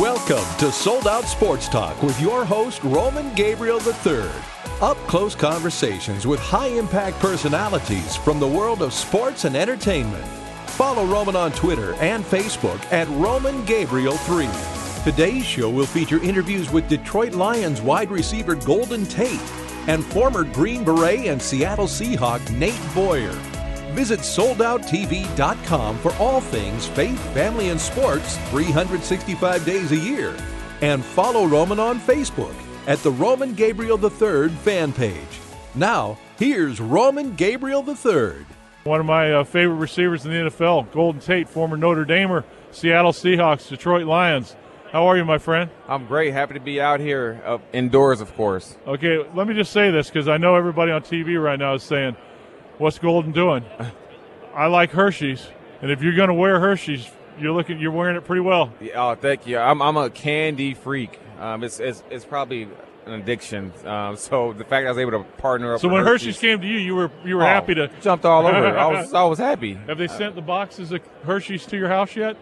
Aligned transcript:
Welcome 0.00 0.44
to 0.58 0.72
Sold 0.72 1.06
Out 1.06 1.22
Sports 1.22 1.68
Talk 1.68 2.02
with 2.02 2.20
your 2.20 2.44
host, 2.44 2.82
Roman 2.82 3.32
Gabriel 3.36 3.80
III. 3.80 4.28
Up 4.80 4.96
close 5.06 5.36
conversations 5.36 6.26
with 6.26 6.40
high 6.40 6.66
impact 6.66 7.20
personalities 7.20 8.16
from 8.16 8.40
the 8.40 8.48
world 8.48 8.82
of 8.82 8.92
sports 8.92 9.44
and 9.44 9.54
entertainment. 9.54 10.24
Follow 10.66 11.04
Roman 11.04 11.36
on 11.36 11.52
Twitter 11.52 11.94
and 12.00 12.24
Facebook 12.24 12.84
at 12.92 13.06
Roman 13.10 13.64
Gabriel 13.66 14.16
3. 14.16 14.48
Today's 15.04 15.44
show 15.44 15.70
will 15.70 15.86
feature 15.86 16.20
interviews 16.24 16.72
with 16.72 16.88
Detroit 16.88 17.34
Lions 17.34 17.80
wide 17.80 18.10
receiver 18.10 18.56
Golden 18.56 19.06
Tate 19.06 19.38
and 19.86 20.04
former 20.04 20.42
Green 20.42 20.82
Beret 20.82 21.26
and 21.26 21.40
Seattle 21.40 21.86
Seahawk 21.86 22.50
Nate 22.50 22.94
Boyer. 22.96 23.38
Visit 23.94 24.20
soldouttv.com 24.20 25.98
for 25.98 26.12
all 26.14 26.40
things 26.40 26.86
faith, 26.86 27.20
family, 27.32 27.68
and 27.70 27.80
sports 27.80 28.36
365 28.50 29.64
days 29.64 29.92
a 29.92 29.96
year. 29.96 30.36
And 30.82 31.04
follow 31.04 31.46
Roman 31.46 31.78
on 31.78 32.00
Facebook 32.00 32.54
at 32.86 32.98
the 32.98 33.10
Roman 33.10 33.54
Gabriel 33.54 33.98
III 33.98 34.48
fan 34.48 34.92
page. 34.92 35.40
Now, 35.74 36.18
here's 36.38 36.80
Roman 36.80 37.34
Gabriel 37.34 37.84
III. 37.88 38.44
One 38.84 39.00
of 39.00 39.06
my 39.06 39.32
uh, 39.32 39.44
favorite 39.44 39.76
receivers 39.76 40.26
in 40.26 40.32
the 40.32 40.50
NFL, 40.50 40.92
Golden 40.92 41.20
Tate, 41.20 41.48
former 41.48 41.76
Notre 41.76 42.04
Damer, 42.04 42.44
Seattle 42.70 43.12
Seahawks, 43.12 43.68
Detroit 43.68 44.06
Lions. 44.06 44.56
How 44.92 45.06
are 45.06 45.16
you, 45.16 45.24
my 45.24 45.38
friend? 45.38 45.70
I'm 45.88 46.06
great. 46.06 46.32
Happy 46.32 46.54
to 46.54 46.60
be 46.60 46.80
out 46.80 47.00
here 47.00 47.42
uh, 47.44 47.58
indoors, 47.72 48.20
of 48.20 48.34
course. 48.36 48.76
Okay, 48.86 49.24
let 49.34 49.48
me 49.48 49.54
just 49.54 49.72
say 49.72 49.90
this 49.90 50.08
because 50.08 50.28
I 50.28 50.36
know 50.36 50.54
everybody 50.54 50.92
on 50.92 51.02
TV 51.02 51.42
right 51.42 51.58
now 51.58 51.74
is 51.74 51.82
saying, 51.82 52.16
What's 52.78 52.98
Golden 52.98 53.32
doing? 53.32 53.64
I 54.54 54.66
like 54.66 54.90
Hershey's, 54.90 55.46
and 55.80 55.90
if 55.90 56.02
you're 56.02 56.14
going 56.14 56.28
to 56.28 56.34
wear 56.34 56.58
Hershey's, 56.58 57.08
you're 57.38 57.52
looking, 57.52 57.78
you're 57.78 57.92
wearing 57.92 58.16
it 58.16 58.24
pretty 58.24 58.40
well. 58.40 58.72
Yeah, 58.80 59.10
oh, 59.10 59.14
thank 59.14 59.46
you. 59.46 59.58
I'm, 59.58 59.80
I'm 59.80 59.96
a 59.96 60.10
candy 60.10 60.74
freak. 60.74 61.20
Um, 61.38 61.62
it's, 61.62 61.78
it's, 61.78 62.02
it's 62.10 62.24
probably 62.24 62.68
an 63.06 63.12
addiction. 63.12 63.72
Um, 63.84 64.16
so 64.16 64.52
the 64.52 64.64
fact 64.64 64.86
I 64.86 64.90
was 64.90 64.98
able 64.98 65.12
to 65.12 65.24
partner 65.38 65.74
up. 65.74 65.80
So 65.80 65.88
when 65.88 66.04
Hershey's, 66.04 66.36
Hershey's 66.36 66.40
came 66.40 66.60
to 66.60 66.66
you, 66.66 66.78
you 66.78 66.94
were 66.94 67.10
you 67.24 67.36
were 67.36 67.42
oh, 67.42 67.46
happy 67.46 67.74
to 67.74 67.90
jumped 68.00 68.24
all 68.24 68.46
over. 68.46 68.78
I 68.78 68.86
was 68.86 69.12
I 69.14 69.24
was 69.24 69.38
happy. 69.38 69.74
Have 69.74 69.98
they 69.98 70.08
sent 70.08 70.34
the 70.34 70.42
boxes 70.42 70.90
of 70.92 71.00
Hershey's 71.24 71.66
to 71.66 71.76
your 71.76 71.88
house 71.88 72.16
yet? 72.16 72.36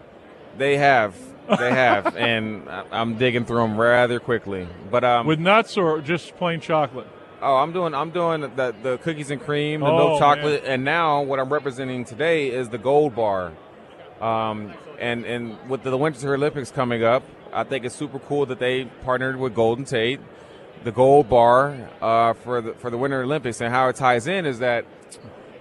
They 0.57 0.77
have, 0.77 1.17
they 1.59 1.71
have, 1.71 2.17
and 2.17 2.69
I'm 2.69 3.17
digging 3.17 3.45
through 3.45 3.63
them 3.63 3.81
rather 3.81 4.21
quickly. 4.21 4.69
But 4.91 5.05
um, 5.05 5.27
With 5.27 5.41
nuts 5.41 5.77
or 5.77 6.01
just 6.01 6.37
plain 6.37 6.61
chocolate? 6.61 7.09
Oh, 7.43 7.57
I'm 7.57 7.73
doing 7.73 7.93
I'm 7.93 8.11
doing 8.11 8.43
the 8.43 8.73
the 8.83 8.99
cookies 8.99 9.31
and 9.33 9.41
cream, 9.41 9.81
the 9.81 9.87
Oh, 9.87 9.97
milk 9.97 10.21
chocolate, 10.21 10.63
and 10.65 10.85
now 10.85 11.23
what 11.23 11.41
I'm 11.41 11.53
representing 11.53 12.05
today 12.05 12.49
is 12.51 12.69
the 12.69 12.79
gold 12.79 13.17
bar. 13.17 13.53
Um, 14.21 14.73
and 15.01 15.25
and 15.25 15.59
with 15.69 15.83
the 15.83 15.97
Winter 15.99 16.35
Olympics 16.35 16.71
coming 16.71 17.03
up, 17.03 17.25
I 17.53 17.65
think 17.65 17.85
it's 17.85 17.97
super 17.97 18.21
cool 18.21 18.47
that 18.47 18.61
they 18.61 18.85
partnered 19.05 19.37
with 19.39 19.57
Golden 19.57 19.85
Tate, 19.85 20.21
the 20.85 20.93
gold 20.93 21.29
bar 21.29 21.91
uh, 22.01 22.35
for 22.35 22.61
the 22.61 22.75
for 22.75 22.91
the 22.91 22.97
Winter 22.99 23.23
Olympics, 23.23 23.61
and 23.61 23.75
how 23.75 23.89
it 23.89 23.97
ties 23.97 24.29
in 24.29 24.47
is 24.47 24.61
that 24.61 24.85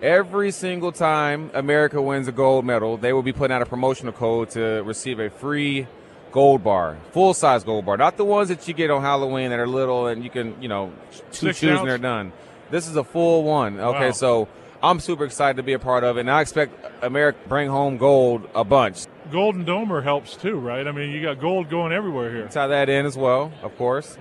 every 0.04 0.52
single 0.52 0.92
time 0.92 1.50
America 1.56 2.00
wins 2.00 2.28
a 2.28 2.32
gold 2.32 2.64
medal, 2.64 2.96
they 2.98 3.12
will 3.12 3.24
be 3.24 3.34
putting 3.34 3.56
out 3.56 3.64
a 3.64 3.66
promotional 3.66 4.14
code 4.14 4.52
to 4.52 4.84
receive 4.84 5.20
a 5.20 5.32
free 5.32 5.88
gold 6.32 6.64
bar, 6.64 6.98
full 7.12 7.34
size 7.34 7.64
gold 7.64 7.86
bar, 7.86 7.98
not 7.98 8.18
the 8.18 8.26
ones 8.26 8.50
that 8.50 8.68
you 8.68 8.74
get 8.74 8.90
on 8.90 9.02
Halloween 9.02 9.50
that 9.50 9.60
are 9.60 9.68
little 9.68 10.08
and 10.08 10.24
you 10.24 10.30
can, 10.30 10.62
you 10.62 10.68
know, 10.68 10.92
two 11.32 11.52
Six 11.54 11.64
ounce? 11.64 11.80
and 11.82 11.90
they're 11.90 11.98
done. 11.98 12.32
This 12.70 12.88
is 12.88 12.96
a 12.96 13.04
full 13.04 13.44
one. 13.44 13.80
Okay, 13.80 14.08
Wow. 14.08 14.12
so 14.12 14.48
I'm 14.82 15.00
super 15.00 15.26
excited 15.26 15.58
to 15.58 15.64
be 15.64 15.74
a 15.74 15.80
part 15.80 16.04
of 16.04 16.18
it, 16.18 16.22
and 16.22 16.32
I 16.32 16.42
expect 16.42 16.74
America 17.04 17.38
bring 17.48 17.70
home 17.70 17.98
gold 17.98 18.48
a 18.56 18.64
bunch. 18.64 19.04
Golden 19.32 19.66
Domer 19.66 20.04
helps 20.04 20.36
too, 20.36 20.58
right? 20.58 20.86
I 20.88 20.92
mean, 20.92 21.12
you 21.12 21.22
got 21.22 21.40
gold 21.40 21.70
going 21.70 21.92
everywhere 21.94 22.32
here. 22.34 22.48
Tie 22.48 22.68
that 22.68 22.90
in 22.90 23.06
as 23.06 23.16
well, 23.18 23.52
of 23.62 23.78
course. 23.78 24.18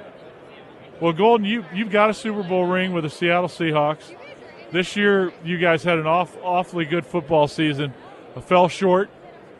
Well, 1.01 1.13
Golden, 1.13 1.47
you 1.47 1.65
you've 1.73 1.91
got 1.91 2.11
a 2.11 2.15
Super 2.15 2.43
Bowl 2.43 2.67
ring 2.67 2.93
with 2.93 3.05
the 3.05 3.11
Seattle 3.11 3.49
Seahawks. 3.49 4.15
This 4.71 4.97
year, 4.97 5.33
you 5.45 5.59
guys 5.59 5.83
had 5.83 5.99
an 5.99 6.07
off, 6.07 6.37
awfully 6.43 6.85
good 6.85 7.05
football 7.07 7.49
season. 7.49 7.93
Uh, 8.37 8.41
fell 8.41 8.69
short, 8.69 9.11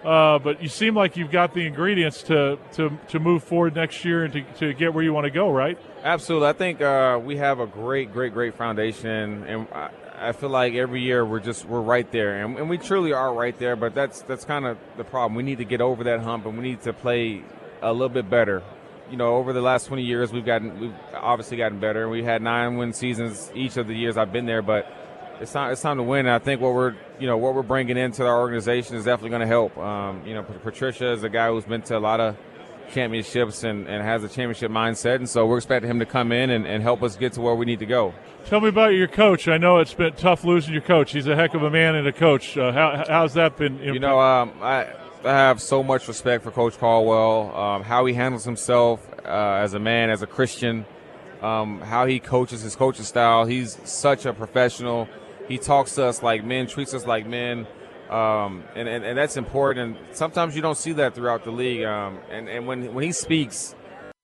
uh, 0.05 0.39
but 0.39 0.63
you 0.63 0.69
seem 0.69 0.95
like 0.95 1.17
you've 1.17 1.31
got 1.31 1.53
the 1.53 1.67
ingredients 1.67 2.23
to, 2.25 2.59
to, 2.73 2.99
to 3.09 3.19
move 3.19 3.45
forward 3.45 3.75
next 3.75 4.05
year 4.05 4.25
and 4.25 4.33
to, 4.33 4.43
to 4.59 4.73
get 4.73 4.95
where 4.95 5.05
you 5.05 5.13
want 5.13 5.25
to 5.25 5.31
go, 5.31 5.51
right? 5.51 5.79
Absolutely. 6.03 6.49
I 6.49 6.53
think 6.55 6.81
uh, 6.81 7.21
we 7.23 7.37
have 7.37 7.61
a 7.61 7.67
great, 7.67 8.13
great, 8.13 8.33
great 8.33 8.55
foundation, 8.55 9.45
and 9.45 9.69
I, 9.73 9.91
I 10.19 10.33
feel 10.33 10.49
like 10.49 10.75
every 10.75 11.03
year 11.03 11.25
we're 11.25 11.41
just 11.41 11.65
we're 11.67 11.81
right 11.81 12.11
there, 12.13 12.43
and, 12.43 12.59
and 12.59 12.71
we 12.71 12.79
truly 12.79 13.13
are 13.13 13.33
right 13.33 13.59
there. 13.59 13.77
But 13.77 13.95
that's 13.95 14.23
that's 14.23 14.45
kind 14.45 14.67
of 14.67 14.79
the 14.97 15.05
problem. 15.05 15.35
We 15.35 15.43
need 15.43 15.59
to 15.59 15.65
get 15.65 15.81
over 15.81 16.05
that 16.05 16.21
hump, 16.21 16.47
and 16.47 16.57
we 16.57 16.63
need 16.63 16.83
to 16.83 16.93
play 16.93 17.43
a 17.83 17.93
little 17.93 18.09
bit 18.09 18.29
better. 18.29 18.63
You 19.11 19.17
know, 19.17 19.37
over 19.37 19.53
the 19.53 19.63
last 19.63 19.87
20 19.87 20.03
years, 20.03 20.33
we've 20.33 20.45
gotten 20.45 20.79
we've 20.81 20.95
obviously 21.15 21.57
gotten 21.57 21.81
better. 21.81 22.09
We 22.09 22.23
had 22.23 22.43
nine 22.43 22.77
win 22.77 22.93
seasons 22.93 23.51
each 23.55 23.77
of 23.77 23.89
the 23.89 23.95
years 23.95 24.17
I've 24.17 24.33
been 24.33 24.47
there, 24.47 24.63
but 24.63 24.87
it's 25.41 25.53
time 25.53 25.73
it's 25.73 25.83
time 25.83 25.97
to 25.97 26.03
win. 26.03 26.27
And 26.27 26.35
I 26.35 26.39
think 26.39 26.61
what 26.61 26.75
we're 26.75 26.97
you 27.21 27.27
know 27.27 27.37
what 27.37 27.55
we're 27.55 27.63
bringing 27.63 27.97
into 27.97 28.27
our 28.27 28.41
organization 28.41 28.97
is 28.97 29.05
definitely 29.05 29.31
going 29.31 29.43
to 29.43 29.47
help. 29.47 29.77
Um, 29.77 30.27
you 30.27 30.35
know, 30.35 30.43
Patricia 30.43 31.13
is 31.13 31.23
a 31.23 31.29
guy 31.29 31.49
who's 31.49 31.65
been 31.65 31.83
to 31.83 31.99
a 31.99 32.01
lot 32.01 32.21
of 32.21 32.37
championships 32.93 33.65
and, 33.65 33.87
and 33.87 34.03
has 34.03 34.25
a 34.25 34.29
championship 34.29 34.71
mindset. 34.71 35.17
And 35.17 35.29
so 35.29 35.47
we're 35.47 35.59
expecting 35.59 35.91
him 35.91 35.99
to 36.01 36.07
come 36.07 36.33
in 36.33 36.51
and, 36.51 36.67
and 36.67 36.83
help 36.83 37.03
us 37.03 37.17
get 37.17 37.33
to 37.35 37.41
where 37.41 37.55
we 37.55 37.67
need 37.67 37.79
to 37.81 37.87
go. 37.87 38.15
Tell 38.47 38.61
me 38.61 38.69
about 38.69 38.95
your 38.95 39.07
coach. 39.07 39.49
I 39.49 39.59
know 39.59 39.79
it's 39.79 39.95
been 39.95 40.15
tough 40.15 40.45
losing 40.45 40.73
your 40.73 40.83
coach. 40.83 41.13
He's 41.13 41.27
a 41.27 41.37
heck 41.37 41.55
of 41.55 41.63
a 41.63 41.71
man 41.71 41.95
and 41.95 42.07
a 42.07 42.13
coach. 42.13 42.57
Uh, 42.57 42.73
how, 42.73 43.05
how's 43.07 43.35
that 43.35 43.57
been? 43.57 43.79
You 43.79 43.99
know, 43.99 44.19
um, 44.21 44.53
I, 44.61 44.93
I 45.25 45.31
have 45.31 45.61
so 45.61 45.83
much 45.83 46.09
respect 46.09 46.43
for 46.43 46.51
Coach 46.51 46.79
Caldwell, 46.79 47.55
um, 47.55 47.83
how 47.83 48.07
he 48.07 48.15
handles 48.15 48.45
himself 48.45 49.07
uh, 49.25 49.61
as 49.63 49.75
a 49.75 49.79
man, 49.79 50.11
as 50.11 50.23
a 50.23 50.27
Christian, 50.27 50.87
um, 51.43 51.81
how 51.81 52.07
he 52.07 52.19
coaches 52.19 52.63
his 52.63 52.75
coaching 52.75 53.05
style. 53.05 53.45
He's 53.45 53.79
such 53.85 54.25
a 54.27 54.33
professional. 54.33 55.09
He 55.51 55.59
talks 55.59 55.97
to 55.97 56.05
us 56.07 56.23
like 56.23 56.45
men, 56.45 56.67
treats 56.69 56.95
us 56.95 57.07
like 57.07 57.27
men. 57.27 57.67
Um, 58.09 58.65
and, 58.75 58.89
and, 58.89 59.05
and 59.05 59.19
that's 59.19 59.37
important. 59.37 59.97
And 59.99 60.17
sometimes 60.17 60.55
you 60.57 60.63
don't 60.63 60.79
see 60.79 60.93
that 60.95 61.15
throughout 61.15 61.45
the 61.45 61.51
league. 61.51 61.85
Um, 61.85 62.19
and, 62.31 62.49
and 62.49 62.67
when, 62.67 62.95
when 62.95 63.05
he 63.05 63.13
speaks, 63.13 63.75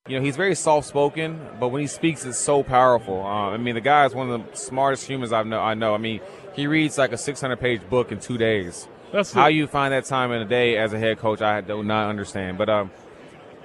you 0.08 0.16
know, 0.16 0.24
he's 0.24 0.36
very 0.36 0.54
soft 0.54 0.86
spoken, 0.86 1.40
but 1.58 1.68
when 1.68 1.80
he 1.80 1.88
speaks, 1.88 2.24
it's 2.24 2.38
so 2.38 2.62
powerful. 2.62 3.20
Uh, 3.22 3.50
I 3.50 3.56
mean, 3.56 3.74
the 3.74 3.80
guy 3.80 4.06
is 4.06 4.14
one 4.14 4.30
of 4.30 4.40
the 4.50 4.56
smartest 4.56 5.06
humans 5.08 5.32
I've 5.32 5.46
know. 5.46 5.60
I 5.60 5.74
know. 5.74 5.94
I 5.94 5.98
mean, 5.98 6.20
he 6.54 6.68
reads 6.68 6.96
like 6.96 7.10
a 7.12 7.18
600 7.18 7.56
page 7.58 7.80
book 7.90 8.12
in 8.12 8.20
two 8.20 8.38
days. 8.38 8.86
That's 9.12 9.32
How 9.32 9.46
the- 9.46 9.52
you 9.52 9.66
find 9.66 9.92
that 9.92 10.04
time 10.04 10.30
in 10.30 10.42
a 10.42 10.44
day 10.44 10.76
as 10.76 10.92
a 10.92 10.98
head 10.98 11.18
coach, 11.18 11.42
I 11.42 11.60
do 11.60 11.82
not 11.82 12.08
understand. 12.08 12.56
But 12.56 12.68
um, 12.68 12.90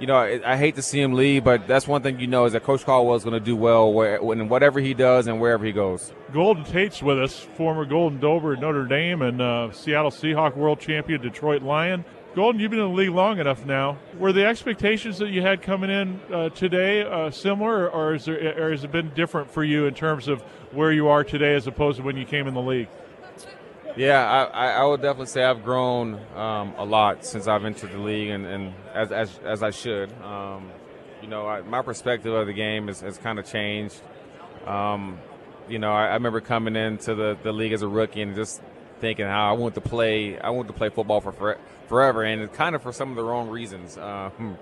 you 0.02 0.08
know, 0.08 0.16
I, 0.16 0.42
I 0.44 0.58
hate 0.58 0.76
to 0.76 0.82
see 0.82 1.00
him 1.00 1.14
leave, 1.14 1.44
but 1.44 1.68
that's 1.68 1.88
one 1.88 2.02
thing 2.02 2.20
you 2.20 2.26
know 2.26 2.46
is 2.46 2.54
that 2.54 2.64
Coach 2.64 2.84
Caldwell 2.84 3.16
is 3.16 3.24
going 3.24 3.36
to 3.36 3.40
do 3.40 3.56
well 3.56 3.94
where, 3.94 4.16
in 4.18 4.50
whatever 4.50 4.80
he 4.80 4.96
does 4.96 5.28
and 5.28 5.40
wherever 5.40 5.64
he 5.64 5.72
goes. 5.72 6.12
Golden 6.34 6.64
Tate's 6.64 7.04
with 7.04 7.20
us, 7.20 7.40
former 7.40 7.86
Golden 7.86 8.20
Domer 8.20 8.60
Notre 8.60 8.86
Dame 8.86 9.22
and 9.22 9.40
uh, 9.40 9.72
Seattle 9.72 10.10
Seahawk 10.10 10.58
world 10.58 10.80
champion, 10.80 11.22
Detroit 11.22 11.62
Lion. 11.62 12.04
Golden, 12.34 12.60
you've 12.60 12.72
been 12.72 12.80
in 12.80 12.88
the 12.88 12.96
league 12.96 13.12
long 13.12 13.38
enough 13.38 13.64
now. 13.64 14.00
Were 14.18 14.34
the 14.34 14.46
expectations 14.46 15.20
that 15.20 15.30
you 15.30 15.44
had 15.44 15.62
coming 15.62 15.92
in 15.92 16.20
uh, 16.34 16.50
today 16.50 17.04
uh, 17.04 17.30
similar, 17.30 17.88
or, 17.88 18.16
is 18.16 18.26
there, 18.26 18.60
or 18.60 18.72
has 18.72 18.84
it 18.84 18.92
been 18.92 19.12
different 19.14 19.52
for 19.52 19.64
you 19.64 19.86
in 19.86 19.94
terms 19.94 20.28
of 20.28 20.42
where 20.72 20.92
you 20.92 21.10
are 21.10 21.24
today 21.24 21.54
as 21.54 21.68
opposed 21.68 21.98
to 21.98 22.04
when 22.04 22.18
you 22.18 22.26
came 22.26 22.48
in 22.48 22.56
the 22.56 22.62
league? 22.62 22.88
Yeah, 23.98 24.24
I, 24.24 24.44
I, 24.68 24.72
I 24.82 24.86
would 24.86 25.02
definitely 25.02 25.28
say 25.28 25.44
I've 25.44 25.64
grown 25.64 26.16
um, 26.36 26.74
a 26.78 26.86
lot 26.86 27.26
since 27.26 27.48
I've 27.48 27.66
entered 27.66 27.92
the 27.92 27.98
league, 28.00 28.30
and, 28.30 28.46
and 28.46 28.74
as, 28.94 29.12
as 29.12 29.40
as 29.46 29.64
I 29.64 29.72
should. 29.72 30.12
Um, 30.22 30.72
you 31.22 31.28
know, 31.28 31.48
I, 31.48 31.62
my 31.62 31.82
perspective 31.82 32.34
of 32.34 32.48
the 32.48 32.54
game 32.54 32.88
has, 32.88 33.02
has 33.02 33.18
kind 33.18 33.38
of 33.40 33.46
changed. 33.46 34.02
Um, 34.66 35.20
you 35.70 35.78
know, 35.80 35.92
I, 35.92 36.08
I 36.08 36.14
remember 36.16 36.42
coming 36.42 36.76
into 36.76 37.14
the, 37.16 37.38
the 37.44 37.52
league 37.52 37.74
as 37.74 37.82
a 37.82 37.88
rookie 37.88 38.22
and 38.22 38.36
just 38.36 38.62
thinking 39.00 39.26
how 39.26 39.50
I 39.50 39.54
want 39.54 39.76
to 39.76 39.82
play. 39.82 40.40
I 40.40 40.50
want 40.52 40.68
to 40.68 40.74
play 40.74 40.90
football 40.90 41.22
for, 41.22 41.32
for 41.32 41.58
forever, 41.88 42.24
and 42.24 42.42
it's 42.42 42.56
kind 42.56 42.76
of 42.76 42.82
for 42.82 42.92
some 42.92 43.10
of 43.12 43.16
the 43.16 43.24
wrong 43.24 43.50
reasons. 43.50 43.98
Um, 43.98 44.58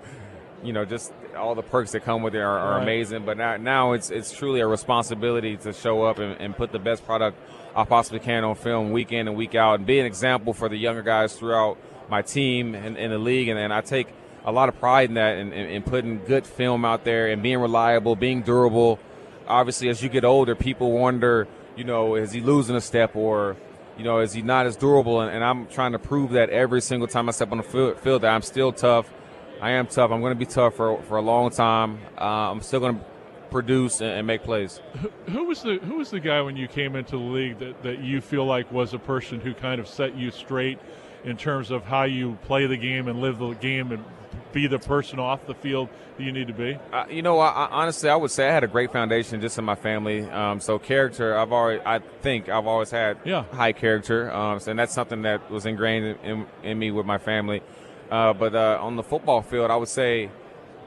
you 0.62 0.74
know, 0.74 0.84
just 0.84 1.12
all 1.36 1.54
the 1.54 1.62
perks 1.62 1.92
that 1.92 2.04
come 2.04 2.22
with 2.22 2.34
it 2.34 2.38
are, 2.40 2.58
are 2.58 2.74
Right. 2.76 2.82
amazing. 2.82 3.24
But 3.24 3.38
now, 3.38 3.56
now 3.56 3.92
it's 3.92 4.10
it's 4.10 4.30
truly 4.32 4.60
a 4.60 4.66
responsibility 4.66 5.56
to 5.58 5.72
show 5.72 6.02
up 6.04 6.18
and, 6.18 6.38
and 6.40 6.54
put 6.54 6.72
the 6.72 6.78
best 6.78 7.06
product 7.06 7.38
I 7.74 7.84
possibly 7.84 8.20
can 8.20 8.44
on 8.44 8.54
film 8.54 8.92
week 8.92 9.12
in 9.12 9.28
and 9.28 9.36
week 9.36 9.54
out, 9.54 9.74
and 9.74 9.86
be 9.86 10.00
an 10.00 10.06
example 10.06 10.52
for 10.52 10.68
the 10.68 10.76
younger 10.76 11.02
guys 11.02 11.34
throughout 11.34 11.78
my 12.08 12.22
team 12.22 12.74
and 12.74 12.96
in 12.96 13.10
the 13.10 13.18
league. 13.18 13.48
And, 13.48 13.58
and 13.58 13.72
I 13.72 13.80
take 13.80 14.08
a 14.44 14.52
lot 14.52 14.68
of 14.68 14.78
pride 14.78 15.08
in 15.08 15.14
that, 15.14 15.36
and 15.38 15.52
in, 15.52 15.66
in 15.66 15.82
putting 15.82 16.24
good 16.24 16.46
film 16.46 16.84
out 16.84 17.04
there 17.04 17.28
and 17.28 17.42
being 17.42 17.58
reliable, 17.58 18.16
being 18.16 18.42
durable. 18.42 18.98
Obviously, 19.46 19.88
as 19.88 20.02
you 20.02 20.08
get 20.08 20.24
older, 20.24 20.54
people 20.54 20.92
wonder, 20.92 21.48
you 21.76 21.84
know, 21.84 22.14
is 22.14 22.32
he 22.32 22.40
losing 22.40 22.76
a 22.76 22.80
step 22.80 23.16
or 23.16 23.56
you 24.00 24.04
know, 24.04 24.20
is 24.20 24.32
he 24.32 24.40
not 24.40 24.64
as 24.64 24.76
durable? 24.76 25.20
And, 25.20 25.30
and 25.30 25.44
I'm 25.44 25.66
trying 25.66 25.92
to 25.92 25.98
prove 25.98 26.30
that 26.30 26.48
every 26.48 26.80
single 26.80 27.06
time 27.06 27.28
I 27.28 27.32
step 27.32 27.52
on 27.52 27.58
the 27.58 27.62
field, 27.62 27.98
field 27.98 28.22
that 28.22 28.32
I'm 28.32 28.40
still 28.40 28.72
tough. 28.72 29.12
I 29.60 29.72
am 29.72 29.88
tough. 29.88 30.10
I'm 30.10 30.22
going 30.22 30.32
to 30.32 30.38
be 30.38 30.46
tough 30.46 30.76
for, 30.76 31.02
for 31.02 31.18
a 31.18 31.20
long 31.20 31.50
time. 31.50 31.98
Uh, 32.16 32.50
I'm 32.50 32.62
still 32.62 32.80
going 32.80 32.98
to 32.98 33.04
produce 33.50 34.00
and, 34.00 34.10
and 34.10 34.26
make 34.26 34.42
plays. 34.42 34.80
Who 35.26 35.44
was 35.44 35.62
the 35.62 35.78
Who 35.78 35.96
was 35.96 36.10
the 36.10 36.20
guy 36.20 36.40
when 36.42 36.56
you 36.56 36.68
came 36.68 36.96
into 36.96 37.12
the 37.12 37.18
league 37.18 37.58
that, 37.58 37.82
that 37.82 38.00
you 38.00 38.20
feel 38.20 38.44
like 38.44 38.70
was 38.72 38.94
a 38.94 38.98
person 38.98 39.40
who 39.40 39.54
kind 39.54 39.80
of 39.80 39.88
set 39.88 40.16
you 40.16 40.30
straight 40.30 40.78
in 41.24 41.36
terms 41.36 41.70
of 41.70 41.84
how 41.84 42.04
you 42.04 42.38
play 42.42 42.66
the 42.66 42.76
game 42.76 43.08
and 43.08 43.20
live 43.20 43.38
the 43.38 43.52
game 43.54 43.92
and 43.92 44.04
be 44.52 44.66
the 44.66 44.78
person 44.78 45.18
off 45.18 45.46
the 45.46 45.54
field 45.54 45.88
that 46.16 46.22
you 46.22 46.32
need 46.32 46.48
to 46.48 46.52
be? 46.52 46.78
Uh, 46.92 47.04
you 47.08 47.22
know, 47.22 47.38
I, 47.38 47.48
I, 47.48 47.68
honestly, 47.70 48.08
I 48.08 48.16
would 48.16 48.30
say 48.30 48.48
I 48.48 48.52
had 48.52 48.64
a 48.64 48.68
great 48.68 48.92
foundation 48.92 49.40
just 49.40 49.58
in 49.58 49.64
my 49.64 49.74
family. 49.74 50.28
Um, 50.28 50.60
so 50.60 50.78
character, 50.78 51.36
I've 51.36 51.52
already, 51.52 51.82
I 51.84 51.98
think 51.98 52.48
I've 52.48 52.66
always 52.66 52.90
had 52.90 53.18
yeah. 53.24 53.44
high 53.52 53.72
character, 53.72 54.32
um, 54.32 54.60
and 54.66 54.78
that's 54.78 54.94
something 54.94 55.22
that 55.22 55.50
was 55.50 55.66
ingrained 55.66 56.18
in, 56.24 56.46
in 56.62 56.78
me 56.78 56.90
with 56.90 57.06
my 57.06 57.18
family. 57.18 57.62
Uh, 58.10 58.32
but 58.32 58.54
uh, 58.54 58.78
on 58.80 58.96
the 58.96 59.02
football 59.02 59.42
field, 59.42 59.70
I 59.70 59.76
would 59.76 59.88
say 59.88 60.30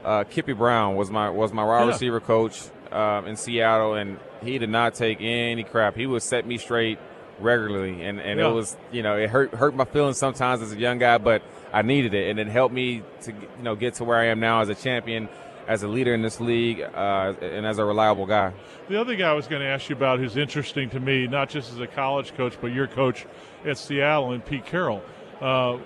uh, 0.04 0.24
Kippy 0.24 0.52
Brown 0.52 0.96
was 0.96 1.10
my 1.10 1.30
was 1.30 1.52
my 1.52 1.64
wide 1.64 1.82
yeah. 1.82 1.92
receiver 1.92 2.20
coach 2.20 2.62
um, 2.92 3.26
in 3.26 3.36
Seattle, 3.36 3.94
and 3.94 4.18
he 4.42 4.58
did 4.58 4.70
not 4.70 4.94
take 4.94 5.18
any 5.20 5.64
crap. 5.64 5.96
He 5.96 6.06
would 6.06 6.22
set 6.22 6.46
me 6.46 6.58
straight 6.58 6.98
regularly, 7.40 8.04
and, 8.04 8.20
and 8.20 8.38
yeah. 8.38 8.48
it 8.48 8.52
was 8.52 8.76
you 8.92 9.02
know 9.02 9.16
it 9.16 9.30
hurt 9.30 9.54
hurt 9.54 9.74
my 9.74 9.84
feelings 9.84 10.18
sometimes 10.18 10.62
as 10.62 10.72
a 10.72 10.78
young 10.78 10.98
guy, 10.98 11.18
but 11.18 11.42
I 11.72 11.82
needed 11.82 12.14
it, 12.14 12.30
and 12.30 12.38
it 12.38 12.46
helped 12.46 12.74
me 12.74 13.02
to 13.22 13.32
you 13.32 13.62
know 13.62 13.74
get 13.74 13.94
to 13.94 14.04
where 14.04 14.18
I 14.18 14.26
am 14.26 14.40
now 14.40 14.60
as 14.60 14.68
a 14.68 14.74
champion, 14.74 15.28
as 15.66 15.82
a 15.82 15.88
leader 15.88 16.14
in 16.14 16.22
this 16.22 16.40
league, 16.40 16.80
uh, 16.80 17.34
and 17.40 17.66
as 17.66 17.78
a 17.78 17.84
reliable 17.84 18.26
guy. 18.26 18.52
The 18.88 19.00
other 19.00 19.16
guy 19.16 19.30
I 19.30 19.32
was 19.32 19.46
going 19.46 19.62
to 19.62 19.68
ask 19.68 19.88
you 19.88 19.96
about, 19.96 20.18
who's 20.18 20.36
interesting 20.36 20.90
to 20.90 21.00
me, 21.00 21.26
not 21.26 21.48
just 21.48 21.72
as 21.72 21.80
a 21.80 21.86
college 21.86 22.34
coach, 22.34 22.58
but 22.60 22.68
your 22.68 22.86
coach 22.86 23.26
at 23.64 23.78
Seattle, 23.78 24.32
and 24.32 24.44
Pete 24.44 24.66
Carroll. 24.66 25.02
Uh, 25.40 25.78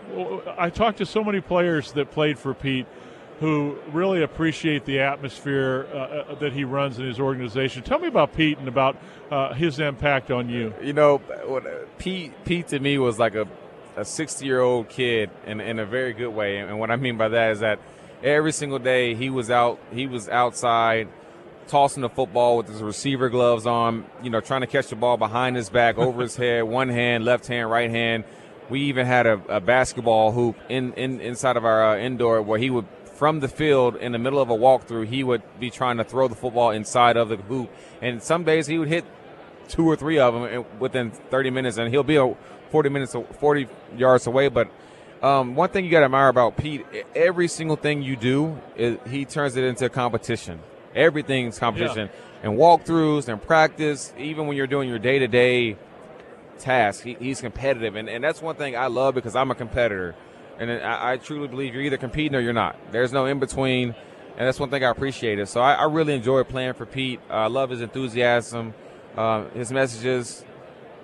I 0.58 0.70
talked 0.70 0.98
to 0.98 1.06
so 1.06 1.24
many 1.24 1.40
players 1.40 1.92
that 1.92 2.10
played 2.10 2.38
for 2.38 2.54
Pete 2.54 2.86
who 3.40 3.78
really 3.92 4.22
appreciate 4.22 4.84
the 4.84 5.00
atmosphere 5.00 5.86
uh, 5.92 5.96
uh, 5.96 6.34
that 6.36 6.52
he 6.52 6.64
runs 6.64 6.98
in 6.98 7.06
his 7.06 7.20
organization. 7.20 7.82
Tell 7.82 7.98
me 7.98 8.08
about 8.08 8.34
Pete 8.34 8.58
and 8.58 8.66
about 8.66 8.96
uh, 9.30 9.54
his 9.54 9.78
impact 9.78 10.30
on 10.30 10.48
you. 10.48 10.74
You 10.82 10.92
know, 10.92 11.20
Pete 11.98 12.32
Pete 12.44 12.68
to 12.68 12.78
me 12.80 12.98
was 12.98 13.18
like 13.18 13.34
a 13.34 13.46
a 13.98 14.04
60 14.04 14.46
year 14.46 14.60
old 14.60 14.88
kid 14.88 15.30
in, 15.44 15.60
in 15.60 15.78
a 15.78 15.84
very 15.84 16.12
good 16.12 16.28
way. 16.28 16.58
And 16.58 16.78
what 16.78 16.90
I 16.90 16.96
mean 16.96 17.18
by 17.18 17.28
that 17.28 17.50
is 17.50 17.60
that 17.60 17.80
every 18.22 18.52
single 18.52 18.78
day 18.78 19.14
he 19.14 19.28
was 19.28 19.50
out 19.50 19.78
he 19.92 20.06
was 20.06 20.28
outside 20.28 21.08
tossing 21.66 22.00
the 22.00 22.08
football 22.08 22.56
with 22.56 22.68
his 22.68 22.82
receiver 22.82 23.28
gloves 23.28 23.66
on, 23.66 24.06
you 24.22 24.30
know, 24.30 24.40
trying 24.40 24.62
to 24.62 24.66
catch 24.66 24.88
the 24.88 24.96
ball 24.96 25.18
behind 25.18 25.54
his 25.54 25.68
back, 25.68 25.98
over 25.98 26.22
his 26.22 26.36
head, 26.36 26.62
one 26.62 26.88
hand, 26.88 27.24
left 27.24 27.46
hand, 27.46 27.70
right 27.70 27.90
hand. 27.90 28.24
We 28.70 28.82
even 28.82 29.06
had 29.06 29.26
a, 29.26 29.40
a 29.48 29.60
basketball 29.60 30.32
hoop 30.32 30.56
in, 30.68 30.92
in 30.94 31.20
inside 31.20 31.56
of 31.56 31.64
our 31.64 31.96
uh, 31.96 31.98
indoor 31.98 32.40
where 32.42 32.58
he 32.58 32.70
would 32.70 32.86
from 33.18 33.40
the 33.40 33.48
field 33.48 33.96
in 33.96 34.12
the 34.12 34.18
middle 34.18 34.40
of 34.40 34.48
a 34.48 34.56
walkthrough, 34.56 35.04
he 35.04 35.24
would 35.24 35.42
be 35.58 35.70
trying 35.70 35.96
to 35.96 36.04
throw 36.04 36.28
the 36.28 36.36
football 36.36 36.70
inside 36.70 37.16
of 37.16 37.28
the 37.28 37.36
hoop. 37.36 37.68
And 38.00 38.22
some 38.22 38.44
days 38.44 38.68
he 38.68 38.78
would 38.78 38.86
hit 38.86 39.04
two 39.66 39.84
or 39.84 39.96
three 39.96 40.20
of 40.20 40.34
them 40.34 40.64
within 40.78 41.10
30 41.10 41.50
minutes, 41.50 41.78
and 41.78 41.90
he'll 41.90 42.04
be 42.04 42.16
40 42.70 42.88
minutes, 42.90 43.16
40 43.40 43.66
yards 43.96 44.28
away. 44.28 44.46
But 44.46 44.70
um, 45.20 45.56
one 45.56 45.68
thing 45.70 45.84
you 45.84 45.90
got 45.90 45.98
to 45.98 46.04
admire 46.04 46.28
about 46.28 46.56
Pete, 46.56 46.86
every 47.16 47.48
single 47.48 47.74
thing 47.74 48.02
you 48.02 48.14
do, 48.14 48.56
it, 48.76 49.04
he 49.08 49.24
turns 49.24 49.56
it 49.56 49.64
into 49.64 49.86
a 49.86 49.88
competition. 49.88 50.60
Everything's 50.94 51.58
competition. 51.58 52.10
Yeah. 52.12 52.50
And 52.50 52.56
walkthroughs 52.56 53.26
and 53.26 53.42
practice, 53.42 54.12
even 54.16 54.46
when 54.46 54.56
you're 54.56 54.68
doing 54.68 54.88
your 54.88 55.00
day 55.00 55.18
to 55.18 55.26
day 55.26 55.76
tasks, 56.60 57.02
he, 57.02 57.14
he's 57.14 57.40
competitive. 57.40 57.96
And, 57.96 58.08
and 58.08 58.22
that's 58.22 58.40
one 58.40 58.54
thing 58.54 58.76
I 58.76 58.86
love 58.86 59.16
because 59.16 59.34
I'm 59.34 59.50
a 59.50 59.56
competitor. 59.56 60.14
And 60.58 60.70
I, 60.70 61.12
I, 61.12 61.16
truly 61.18 61.46
believe 61.46 61.74
you're 61.74 61.84
either 61.84 61.98
competing 61.98 62.34
or 62.34 62.40
you're 62.40 62.52
not. 62.52 62.76
There's 62.90 63.12
no 63.12 63.26
in 63.26 63.38
between, 63.38 63.90
and 64.36 64.46
that's 64.46 64.58
one 64.58 64.70
thing 64.70 64.84
I 64.84 64.90
appreciate. 64.90 65.46
So 65.48 65.60
I, 65.60 65.74
I 65.74 65.84
really 65.84 66.14
enjoy 66.14 66.42
playing 66.42 66.74
for 66.74 66.84
Pete. 66.84 67.20
Uh, 67.30 67.34
I 67.34 67.46
love 67.46 67.70
his 67.70 67.80
enthusiasm, 67.80 68.74
uh, 69.16 69.44
his 69.50 69.70
messages, 69.70 70.44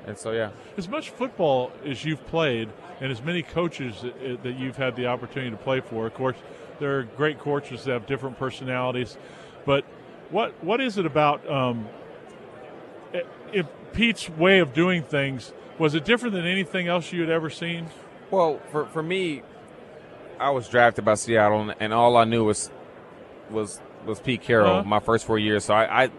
and 0.07 0.19
so 0.19 0.33
yeah. 0.33 0.51
As 0.77 0.89
much 0.89 1.11
football 1.11 1.71
as 1.85 2.05
you've 2.05 2.27
played, 2.27 2.69
and 3.01 3.13
as 3.13 3.23
many 3.23 3.43
coaches 3.43 4.03
that, 4.03 4.43
that 4.43 4.59
you've 4.59 4.77
had 4.77 4.97
the 4.97 5.07
opportunity 5.07 5.51
to 5.51 5.57
play 5.57 5.81
for, 5.81 6.07
of 6.07 6.15
course, 6.15 6.37
there 6.81 6.99
are 6.99 7.03
great 7.05 7.39
coaches 7.39 7.85
that 7.85 7.93
have 7.93 8.07
different 8.07 8.39
personalities. 8.39 9.17
But 9.65 9.85
what 10.31 10.53
what 10.65 10.81
is 10.81 10.99
it 10.99 11.07
about 11.07 11.49
um, 11.49 11.89
if 13.53 13.67
Pete's 13.93 14.29
way 14.29 14.59
of 14.59 14.73
doing 14.73 15.03
things? 15.03 15.53
Was 15.79 15.95
it 15.95 16.05
different 16.05 16.35
than 16.35 16.47
anything 16.47 16.89
else 16.89 17.13
you 17.13 17.21
had 17.21 17.31
ever 17.31 17.51
seen? 17.51 17.89
Well, 18.31 18.61
for 18.71 18.87
for 18.87 19.03
me, 19.03 19.43
I 20.39 20.51
was 20.51 20.69
drafted 20.69 21.05
by 21.05 21.15
Seattle, 21.15 21.73
and 21.79 21.93
all 21.93 22.17
I 22.17 22.25
knew 22.25 22.45
was 22.45 22.71
was 23.51 23.81
was 24.07 24.21
Pete 24.21 24.43
Carroll 24.43 24.77
uh-huh. 24.77 24.89
my 24.89 25.01
first 25.01 25.27
four 25.27 25.39
years. 25.39 25.65
So 25.65 25.75
I, 25.75 26.05
I 26.05 26.11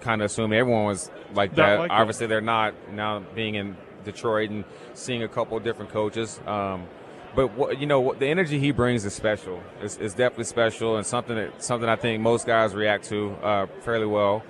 kind 0.00 0.22
of 0.22 0.26
assumed 0.26 0.52
everyone 0.52 0.84
was 0.84 1.10
like 1.34 1.54
that. 1.56 1.78
Like 1.78 1.90
Obviously, 1.90 2.26
they're 2.26 2.40
not 2.40 2.74
now 2.92 3.20
being 3.34 3.54
in 3.54 3.76
Detroit 4.04 4.50
and 4.50 4.64
seeing 4.94 5.22
a 5.22 5.28
couple 5.28 5.56
of 5.56 5.64
different 5.64 5.90
coaches. 5.90 6.40
Um, 6.46 6.86
but 7.34 7.52
what, 7.54 7.80
you 7.80 7.86
know, 7.86 8.14
the 8.14 8.26
energy 8.26 8.60
he 8.60 8.70
brings 8.70 9.04
is 9.04 9.12
special. 9.12 9.60
It's, 9.80 9.96
it's, 9.96 10.14
definitely 10.14 10.44
special, 10.44 10.96
and 10.96 11.06
something 11.06 11.34
that 11.34 11.62
something 11.64 11.88
I 11.88 11.96
think 11.96 12.22
most 12.22 12.46
guys 12.46 12.74
react 12.74 13.06
to 13.06 13.32
uh, 13.42 13.66
fairly 13.80 14.06
well. 14.06 14.44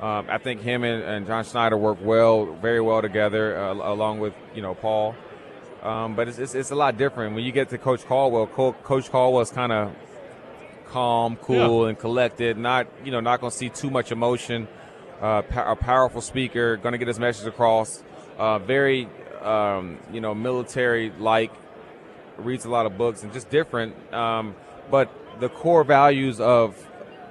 Um, 0.00 0.26
I 0.28 0.38
think 0.38 0.60
him 0.60 0.82
and, 0.82 1.02
and, 1.04 1.26
John 1.26 1.44
Schneider 1.44 1.76
work 1.76 1.98
well, 2.02 2.46
very 2.54 2.80
well 2.80 3.00
together, 3.00 3.56
uh, 3.56 3.74
along 3.74 4.18
with 4.18 4.34
you 4.54 4.62
know 4.62 4.74
Paul. 4.74 5.14
Um, 5.84 6.16
but 6.16 6.28
it's, 6.28 6.38
it's, 6.38 6.54
it's, 6.54 6.70
a 6.70 6.74
lot 6.74 6.96
different 6.96 7.34
when 7.34 7.44
you 7.44 7.52
get 7.52 7.68
to 7.68 7.78
Coach 7.78 8.06
Caldwell. 8.06 8.46
Co- 8.46 8.72
Coach 8.72 9.10
Caldwell's 9.10 9.50
kind 9.50 9.70
of 9.70 9.94
calm, 10.88 11.36
cool, 11.36 11.82
yeah. 11.82 11.88
and 11.90 11.98
collected. 11.98 12.56
Not 12.56 12.86
you 13.04 13.12
know 13.12 13.20
not 13.20 13.40
going 13.40 13.50
to 13.50 13.56
see 13.56 13.68
too 13.68 13.90
much 13.90 14.10
emotion. 14.10 14.66
Uh, 15.20 15.42
a 15.54 15.76
powerful 15.76 16.22
speaker, 16.22 16.76
going 16.78 16.92
to 16.92 16.98
get 16.98 17.08
his 17.08 17.18
message 17.18 17.46
across. 17.46 18.02
Uh, 18.38 18.58
very 18.58 19.08
um, 19.42 19.98
you 20.10 20.20
know 20.20 20.34
military 20.34 21.12
like. 21.18 21.52
Reads 22.38 22.64
a 22.64 22.70
lot 22.70 22.84
of 22.86 22.98
books 22.98 23.22
and 23.22 23.32
just 23.32 23.48
different. 23.48 23.94
Um, 24.12 24.56
but 24.90 25.08
the 25.38 25.48
core 25.48 25.84
values 25.84 26.40
of 26.40 26.74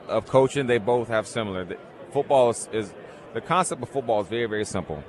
of 0.07 0.27
coaching 0.27 0.67
they 0.67 0.77
both 0.77 1.07
have 1.07 1.27
similar. 1.27 1.65
The, 1.65 1.77
football 2.13 2.51
is, 2.51 2.69
is 2.71 2.93
the 3.33 3.41
concept 3.41 3.81
of 3.81 3.89
football 3.89 4.21
is 4.21 4.27
very 4.27 4.45
very 4.45 4.63
simple. 4.63 5.03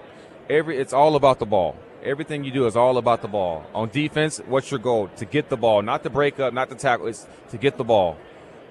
Every 0.49 0.79
it's 0.79 0.93
all 0.93 1.15
about 1.15 1.39
the 1.39 1.47
ball 1.47 1.77
Everything 2.05 2.45
you 2.45 2.51
do 2.51 2.67
is 2.67 2.77
all 2.77 2.99
about 2.99 3.23
the 3.23 3.29
ball. 3.29 3.65
On 3.75 3.89
defense, 3.89 4.39
what's 4.47 4.71
your 4.71 4.79
goal? 4.79 5.09
To 5.17 5.25
get 5.25 5.49
the 5.49 5.57
ball, 5.57 5.81
not 5.81 6.03
to 6.03 6.11
break 6.11 6.39
up, 6.39 6.53
not 6.53 6.69
to 6.69 6.75
tackle. 6.75 7.07
It's 7.07 7.27
to 7.51 7.57
get 7.57 7.79
the 7.79 7.85
ball. 7.85 8.19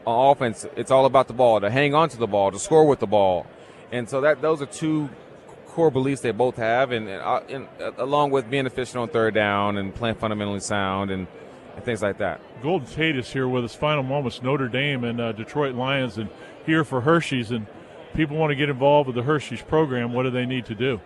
On 0.05 0.31
offense, 0.31 0.67
it's 0.75 0.91
all 0.91 1.05
about 1.05 1.27
the 1.27 1.33
ball, 1.33 1.59
to 1.61 1.69
hang 1.69 1.95
on 1.95 2.09
to 2.09 2.17
the 2.17 2.27
ball, 2.27 2.51
to 2.51 2.59
score 2.59 2.85
with 2.85 2.99
the 2.99 3.07
ball. 3.07 3.47
And 3.91 4.07
so 4.07 4.21
that 4.21 4.41
those 4.41 4.61
are 4.61 4.67
two 4.67 5.09
core 5.73 5.89
beliefs 5.89 6.21
they 6.21 6.31
both 6.31 6.57
have, 6.57 6.91
and, 6.91 7.09
and, 7.09 7.21
uh, 7.21 7.41
and 7.49 7.67
uh, 7.81 7.91
along 7.97 8.29
with 8.29 8.49
being 8.49 8.67
efficient 8.67 8.97
on 8.97 9.09
third 9.09 9.33
down 9.33 9.77
and 9.77 9.93
playing 9.95 10.15
fundamentally 10.15 10.59
sound 10.59 11.09
and, 11.09 11.25
and, 11.75 11.83
things 11.83 12.03
like 12.03 12.19
that. 12.19 12.39
Golden 12.61 12.87
Tate 12.87 13.15
is 13.15 13.31
here 13.31 13.47
with 13.47 13.63
his 13.63 13.73
final 13.73 14.03
moments. 14.03 14.41
Notre 14.43 14.67
Dame 14.67 15.03
and 15.03 15.19
uh, 15.19 15.31
Detroit 15.31 15.73
Lions, 15.73 16.17
and 16.17 16.29
here 16.65 16.83
for 16.83 17.01
Hershey's. 17.01 17.49
And 17.49 17.65
people 18.13 18.37
want 18.37 18.51
to 18.51 18.55
get 18.55 18.69
involved 18.69 19.07
with 19.07 19.15
the 19.15 19.23
Hershey's 19.23 19.63
program. 19.63 20.13
What 20.13 20.23
do 20.23 20.29
they 20.29 20.45
need 20.45 20.65
to 20.67 20.75
do? 20.75 21.01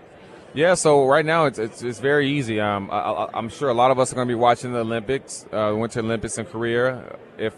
Yeah, 0.58 0.74
so 0.74 1.06
right 1.06 1.24
now 1.24 1.46
it's 1.46 1.60
it's, 1.60 1.84
it's 1.84 2.00
very 2.00 2.32
easy. 2.32 2.60
Um, 2.60 2.90
I, 2.92 3.30
am 3.36 3.48
sure 3.48 3.70
a 3.70 3.76
lot 3.76 3.92
of 3.92 4.00
us 4.00 4.12
are 4.12 4.16
going 4.16 4.28
to 4.28 4.32
be 4.32 4.40
watching 4.40 4.74
the 4.74 4.80
Olympics, 4.80 5.46
uh, 5.54 5.72
Winter 5.78 6.00
Olympics 6.00 6.40
in 6.40 6.48
Korea, 6.48 7.16
if 7.38 7.54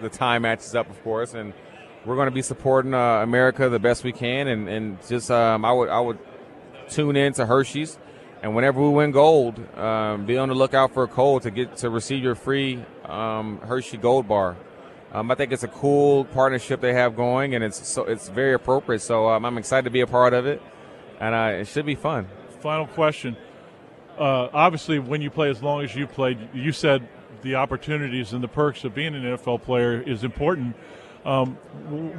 the 0.00 0.08
time 0.08 0.42
matches 0.42 0.74
up, 0.74 0.90
of 0.90 1.00
course, 1.04 1.34
and 1.34 1.54
we're 2.04 2.16
going 2.16 2.26
to 2.26 2.34
be 2.34 2.42
supporting 2.42 2.94
uh, 2.94 3.22
America 3.22 3.68
the 3.68 3.78
best 3.78 4.02
we 4.02 4.10
can, 4.10 4.48
and 4.48 4.68
and 4.68 4.98
just 5.06 5.30
um, 5.30 5.64
I 5.64 5.70
would 5.70 5.88
I 5.88 6.00
would 6.00 6.18
tune 6.88 7.14
in 7.14 7.32
to 7.34 7.46
Hershey's, 7.46 7.96
and 8.42 8.56
whenever 8.56 8.82
we 8.82 8.88
win 8.88 9.12
gold, 9.12 9.60
um, 9.78 10.26
be 10.26 10.36
on 10.36 10.48
the 10.48 10.56
lookout 10.56 10.94
for 10.94 11.04
a 11.04 11.08
code 11.08 11.42
to 11.42 11.52
get 11.52 11.76
to 11.76 11.90
receive 11.90 12.24
your 12.24 12.34
free 12.34 12.84
um, 13.04 13.60
Hershey 13.60 13.98
Gold 13.98 14.26
Bar. 14.26 14.56
Um, 15.12 15.30
I 15.30 15.36
think 15.36 15.52
it's 15.52 15.62
a 15.62 15.68
cool 15.68 16.24
partnership 16.24 16.80
they 16.80 16.92
have 16.92 17.14
going, 17.14 17.54
and 17.54 17.62
it's 17.62 17.86
so 17.86 18.02
it's 18.02 18.28
very 18.28 18.54
appropriate. 18.54 18.98
So 18.98 19.28
um, 19.30 19.44
I'm 19.44 19.58
excited 19.58 19.84
to 19.84 19.90
be 19.90 20.00
a 20.00 20.08
part 20.08 20.34
of 20.34 20.44
it 20.44 20.60
and 21.20 21.34
uh, 21.34 21.60
it 21.60 21.68
should 21.68 21.86
be 21.86 21.94
fun. 21.94 22.28
Final 22.60 22.86
question. 22.86 23.36
Uh, 24.18 24.48
obviously, 24.52 24.98
when 24.98 25.20
you 25.20 25.30
play 25.30 25.50
as 25.50 25.62
long 25.62 25.82
as 25.82 25.94
you 25.94 26.06
played, 26.06 26.38
you 26.54 26.72
said 26.72 27.06
the 27.42 27.54
opportunities 27.54 28.32
and 28.32 28.42
the 28.42 28.48
perks 28.48 28.84
of 28.84 28.94
being 28.94 29.14
an 29.14 29.22
NFL 29.22 29.62
player 29.62 30.00
is 30.00 30.24
important. 30.24 30.74
Um, 31.24 31.58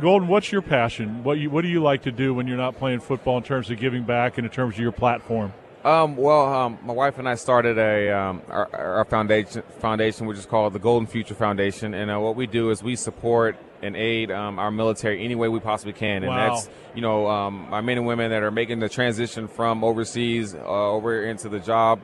Golden, 0.02 0.28
what's 0.28 0.52
your 0.52 0.62
passion? 0.62 1.24
What 1.24 1.38
you, 1.40 1.50
what 1.50 1.62
do 1.62 1.70
you 1.70 1.82
like 1.82 2.04
to 2.04 2.12
do 2.12 2.34
when 2.34 2.46
you're 2.46 2.58
not 2.58 2.78
playing 2.78 3.00
football 3.00 3.38
in 3.38 3.44
terms 3.44 3.70
of 3.70 3.80
giving 3.80 4.04
back 4.04 4.38
and 4.38 4.46
in 4.46 4.52
terms 4.52 4.76
of 4.76 4.80
your 4.80 4.92
platform? 4.92 5.54
Um, 5.84 6.18
well, 6.18 6.54
um, 6.54 6.80
my 6.84 6.92
wife 6.92 7.18
and 7.18 7.30
I 7.30 7.36
started 7.36 7.78
a 7.78 8.12
um, 8.12 8.42
our, 8.50 8.70
our, 8.76 9.06
foundation 9.06 9.62
foundation, 9.80 10.28
which 10.28 10.38
is 10.38 10.46
called 10.46 10.74
the 10.74 10.80
Golden 10.80 11.08
Future 11.08 11.36
Foundation, 11.36 11.94
and 11.94 12.12
uh, 12.12 12.20
what 12.20 12.36
we 12.36 12.48
do 12.48 12.72
is 12.72 12.84
we 12.84 12.98
support 12.98 13.56
and 13.82 13.96
aid 13.96 14.32
um, 14.32 14.60
our 14.60 14.72
military 14.72 15.24
any 15.24 15.36
way 15.36 15.48
we 15.48 15.60
possibly 15.60 15.94
can, 15.94 16.24
and 16.24 16.28
wow. 16.28 16.50
that's 16.56 16.70
you 16.96 17.02
know 17.02 17.28
um, 17.30 17.74
our 17.74 17.82
men 17.82 17.98
and 17.98 18.08
women 18.08 18.32
that 18.32 18.44
are 18.44 18.52
making 18.52 18.80
the 18.80 18.90
transition 18.90 19.48
from 19.48 19.84
overseas 19.84 20.54
uh, 20.54 20.58
over 20.66 21.24
into 21.24 21.50
the 21.50 21.60
job 21.60 22.00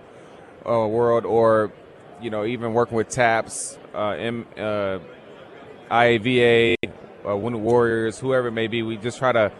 uh, 0.65 0.87
world, 0.87 1.25
or 1.25 1.71
you 2.21 2.29
know 2.29 2.45
even 2.45 2.73
working 2.73 2.95
with 2.95 3.09
TAPS, 3.09 3.77
uh, 3.93 4.09
M, 4.09 4.45
uh, 4.57 4.99
IAVA, 5.89 6.75
uh, 7.27 7.35
Wounded 7.37 7.61
Warriors, 7.61 8.19
whoever 8.19 8.47
it 8.47 8.53
may 8.53 8.67
be. 8.67 8.83
We 8.83 8.97
just 8.97 9.17
try 9.17 9.31
to 9.31 9.51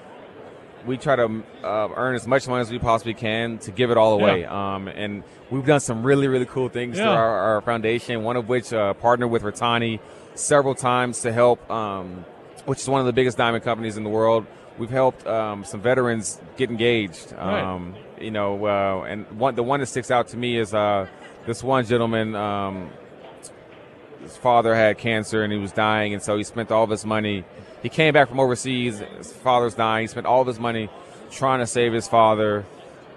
we 0.85 0.97
try 0.97 1.15
to 1.15 1.43
uh, 1.63 1.89
earn 1.95 2.15
as 2.15 2.27
much 2.27 2.47
money 2.47 2.61
as 2.61 2.71
we 2.71 2.79
possibly 2.79 3.13
can 3.13 3.57
to 3.59 3.71
give 3.71 3.91
it 3.91 3.97
all 3.97 4.13
away. 4.19 4.41
Yeah. 4.41 4.75
Um, 4.75 4.87
and 4.87 5.23
we've 5.49 5.65
done 5.65 5.79
some 5.79 6.03
really, 6.03 6.27
really 6.27 6.45
cool 6.45 6.69
things 6.69 6.97
Yeah. 6.97 7.05
through 7.05 7.13
our, 7.13 7.39
our 7.39 7.61
foundation. 7.61 8.23
One 8.23 8.35
of 8.35 8.49
which 8.49 8.73
uh, 8.73 8.93
partnered 8.93 9.29
with 9.29 9.43
Ritani 9.43 9.99
several 10.35 10.75
times 10.75 11.21
to 11.21 11.31
help, 11.31 11.69
um, 11.69 12.25
which 12.65 12.79
is 12.79 12.87
one 12.89 12.99
of 12.99 13.05
the 13.05 13.13
biggest 13.13 13.37
diamond 13.37 13.63
companies 13.63 13.97
in 13.97 14.03
the 14.03 14.09
world. 14.09 14.45
We've 14.77 14.89
helped 14.89 15.27
um, 15.27 15.63
some 15.63 15.81
veterans 15.81 16.41
get 16.57 16.69
engaged. 16.69 17.31
Right. 17.33 17.61
Um, 17.61 17.95
You 18.19 18.31
know, 18.31 18.65
uh, 18.65 19.03
and 19.03 19.25
one 19.37 19.55
the 19.55 19.63
one 19.63 19.81
that 19.81 19.87
sticks 19.87 20.09
out 20.09 20.29
to 20.29 20.37
me 20.37 20.57
is 20.57 20.73
uh, 20.73 21.07
this 21.45 21.61
one 21.61 21.85
gentleman. 21.85 22.35
Um, 22.35 22.89
his 24.21 24.37
father 24.37 24.73
had 24.73 24.97
cancer 24.97 25.43
and 25.43 25.51
he 25.51 25.59
was 25.59 25.73
dying, 25.73 26.13
and 26.13 26.23
so 26.23 26.37
he 26.37 26.43
spent 26.43 26.71
all 26.71 26.85
of 26.85 26.89
his 26.89 27.05
money. 27.05 27.43
He 27.81 27.89
came 27.89 28.13
back 28.13 28.29
from 28.29 28.39
overseas. 28.39 28.99
His 28.99 29.33
father's 29.33 29.75
dying. 29.75 30.03
He 30.03 30.07
spent 30.07 30.25
all 30.25 30.39
of 30.39 30.47
his 30.47 30.59
money 30.59 30.89
trying 31.29 31.59
to 31.59 31.67
save 31.67 31.91
his 31.91 32.07
father. 32.07 32.63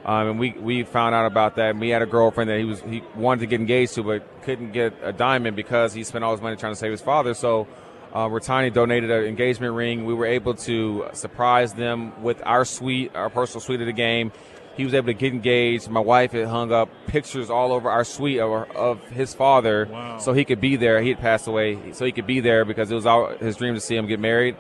Um, 0.07 0.29
and 0.29 0.39
we, 0.39 0.53
we 0.53 0.85
found 0.85 1.15
out 1.17 1.27
about 1.27 1.57
that. 1.57 1.71
And 1.71 1.81
we 1.81 1.89
had 1.89 2.01
a 2.01 2.07
girlfriend 2.07 2.49
that 2.49 2.59
he 2.59 2.65
was 2.65 2.81
he 2.83 3.03
wanted 3.17 3.41
to 3.41 3.47
get 3.47 3.61
engaged 3.61 3.95
to, 3.95 4.05
but 4.05 4.43
couldn't 4.43 4.71
get 4.73 4.95
a 5.03 5.13
diamond 5.13 5.57
because 5.57 5.93
he 5.93 6.05
spent 6.05 6.25
all 6.25 6.31
his 6.33 6.41
money 6.41 6.55
trying 6.57 6.73
to 6.73 6.79
save 6.79 6.93
his 6.93 7.01
father. 7.03 7.35
So, 7.35 7.67
uh, 8.15 8.29
Ritani 8.29 8.73
donated 8.73 9.11
an 9.11 9.25
engagement 9.25 9.75
ring. 9.75 10.07
We 10.07 10.15
were 10.15 10.27
able 10.27 10.55
to 10.55 11.09
surprise 11.13 11.75
them 11.75 12.23
with 12.23 12.41
our 12.47 12.65
suite, 12.65 13.17
our 13.17 13.29
personal 13.29 13.61
suite 13.61 13.81
of 13.81 13.87
the 13.87 13.93
game. 13.93 14.31
He 14.77 14.85
was 14.85 14.95
able 14.95 15.07
to 15.07 15.15
get 15.15 15.33
engaged. 15.33 15.89
My 15.91 16.01
wife 16.01 16.33
had 16.33 16.47
hung 16.47 16.71
up 16.71 16.89
pictures 17.09 17.51
all 17.51 17.73
over 17.73 17.91
our 17.91 18.05
suite 18.05 18.39
of, 18.39 18.71
of 18.77 19.03
his 19.09 19.35
father, 19.35 19.89
Wow. 19.91 20.19
so 20.19 20.35
he 20.35 20.45
could 20.45 20.61
be 20.61 20.77
there. 20.77 21.01
He 21.03 21.09
had 21.09 21.19
passed 21.19 21.47
away, 21.49 21.93
so 21.95 22.05
he 22.05 22.13
could 22.13 22.27
be 22.27 22.41
there 22.41 22.65
because 22.65 22.91
it 22.91 22.95
was 22.95 23.07
our, 23.07 23.37
his 23.39 23.57
dream 23.57 23.75
to 23.75 23.81
see 23.81 23.97
him 23.97 24.07
get 24.07 24.21
married, 24.21 24.55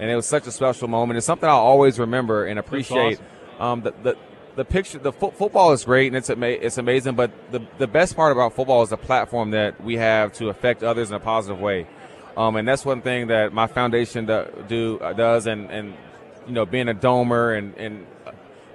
and 0.00 0.10
it 0.10 0.16
was 0.16 0.26
such 0.26 0.46
a 0.48 0.50
special 0.52 0.88
moment. 0.88 1.16
It's 1.16 1.26
something 1.26 1.48
I'll 1.48 1.56
always 1.56 1.98
remember 1.98 2.44
and 2.44 2.58
appreciate. 2.58 3.20
Um, 3.60 3.82
the, 3.82 3.92
the 4.02 4.16
the 4.56 4.64
picture, 4.64 4.98
the 4.98 5.12
fo- 5.12 5.30
football 5.30 5.72
is 5.72 5.84
great 5.84 6.08
and 6.08 6.16
it's 6.16 6.30
ama- 6.30 6.46
it's 6.46 6.78
amazing, 6.78 7.14
but 7.14 7.30
the 7.52 7.60
the 7.78 7.86
best 7.86 8.16
part 8.16 8.32
about 8.32 8.54
football 8.54 8.82
is 8.82 8.90
the 8.90 8.96
platform 8.96 9.50
that 9.52 9.82
we 9.82 9.96
have 9.96 10.32
to 10.34 10.48
affect 10.48 10.82
others 10.82 11.10
in 11.10 11.16
a 11.16 11.20
positive 11.20 11.60
way. 11.60 11.86
Um, 12.36 12.56
and 12.56 12.66
that's 12.66 12.84
one 12.84 13.02
thing 13.02 13.26
that 13.28 13.52
my 13.52 13.66
foundation 13.66 14.26
do, 14.26 14.46
do 14.68 14.98
uh, 15.00 15.12
does, 15.12 15.46
and 15.46 15.70
and 15.70 15.94
you 16.46 16.52
know, 16.52 16.66
being 16.66 16.88
a 16.88 16.94
domer 16.94 17.56
and 17.56 17.74
and 17.76 18.06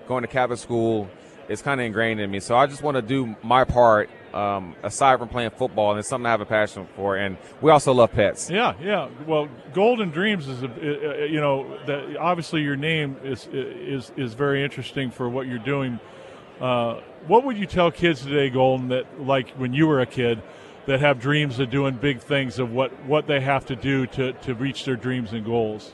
going 0.07 0.21
to 0.21 0.27
Catholic 0.27 0.59
school 0.59 1.09
is 1.49 1.61
kind 1.61 1.79
of 1.79 1.85
ingrained 1.85 2.19
in 2.19 2.29
me. 2.29 2.39
So 2.39 2.55
I 2.55 2.67
just 2.67 2.81
want 2.81 2.95
to 2.95 3.01
do 3.01 3.35
my 3.43 3.63
part 3.63 4.09
um, 4.33 4.75
aside 4.83 5.19
from 5.19 5.29
playing 5.29 5.51
football, 5.51 5.91
and 5.91 5.99
it's 5.99 6.07
something 6.07 6.25
I 6.25 6.31
have 6.31 6.41
a 6.41 6.45
passion 6.45 6.87
for. 6.95 7.15
And 7.15 7.37
we 7.61 7.71
also 7.71 7.93
love 7.93 8.11
pets. 8.11 8.49
Yeah, 8.49 8.73
yeah. 8.81 9.09
Well, 9.25 9.47
Golden 9.73 10.09
Dreams 10.09 10.47
is, 10.47 10.63
a, 10.63 11.27
you 11.29 11.39
know, 11.39 11.77
that 11.85 12.17
obviously 12.17 12.61
your 12.61 12.75
name 12.75 13.17
is 13.23 13.47
is 13.51 14.11
is 14.17 14.33
very 14.33 14.63
interesting 14.63 15.11
for 15.11 15.29
what 15.29 15.47
you're 15.47 15.59
doing. 15.59 15.99
Uh, 16.59 17.01
what 17.27 17.43
would 17.43 17.57
you 17.57 17.65
tell 17.65 17.91
kids 17.91 18.23
today, 18.23 18.49
Golden, 18.49 18.89
that 18.89 19.21
like 19.21 19.49
when 19.51 19.73
you 19.73 19.87
were 19.87 19.99
a 20.01 20.05
kid, 20.05 20.41
that 20.85 20.99
have 21.01 21.19
dreams 21.19 21.59
of 21.59 21.69
doing 21.69 21.95
big 21.95 22.19
things, 22.19 22.59
of 22.59 22.71
what 22.71 22.91
what 23.05 23.27
they 23.27 23.39
have 23.41 23.65
to 23.67 23.75
do 23.75 24.07
to 24.07 24.33
to 24.33 24.53
reach 24.53 24.85
their 24.85 24.95
dreams 24.95 25.33
and 25.33 25.45
goals? 25.45 25.93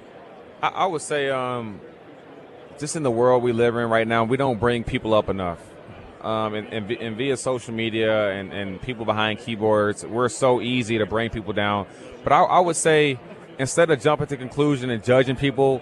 I, 0.62 0.68
I 0.70 0.86
would 0.86 1.02
say, 1.02 1.30
um, 1.30 1.82
just 2.80 2.96
in 2.96 3.04
the 3.04 3.12
world 3.12 3.44
we 3.44 3.52
live 3.52 3.76
in 3.76 3.90
right 3.90 4.08
now, 4.08 4.24
we 4.24 4.38
don't 4.38 4.60
bring 4.60 4.84
people 4.84 5.14
up 5.14 5.30
enough. 5.30 5.60
Um, 6.24 6.54
and, 6.54 6.68
and, 6.72 6.90
and 6.90 7.18
via 7.18 7.36
social 7.36 7.74
media 7.74 8.32
and, 8.32 8.54
and 8.54 8.82
people 8.82 9.04
behind 9.04 9.40
keyboards, 9.40 10.06
we're 10.06 10.30
so 10.30 10.62
easy 10.62 10.98
to 10.98 11.06
bring 11.06 11.30
people 11.30 11.52
down. 11.52 11.86
But 12.24 12.32
I, 12.32 12.44
I 12.44 12.60
would 12.62 12.78
say, 12.78 13.20
instead 13.60 13.90
of 13.90 14.02
jumping 14.02 14.28
to 14.28 14.38
conclusion 14.38 14.90
and 14.90 15.04
judging 15.04 15.36
people, 15.36 15.82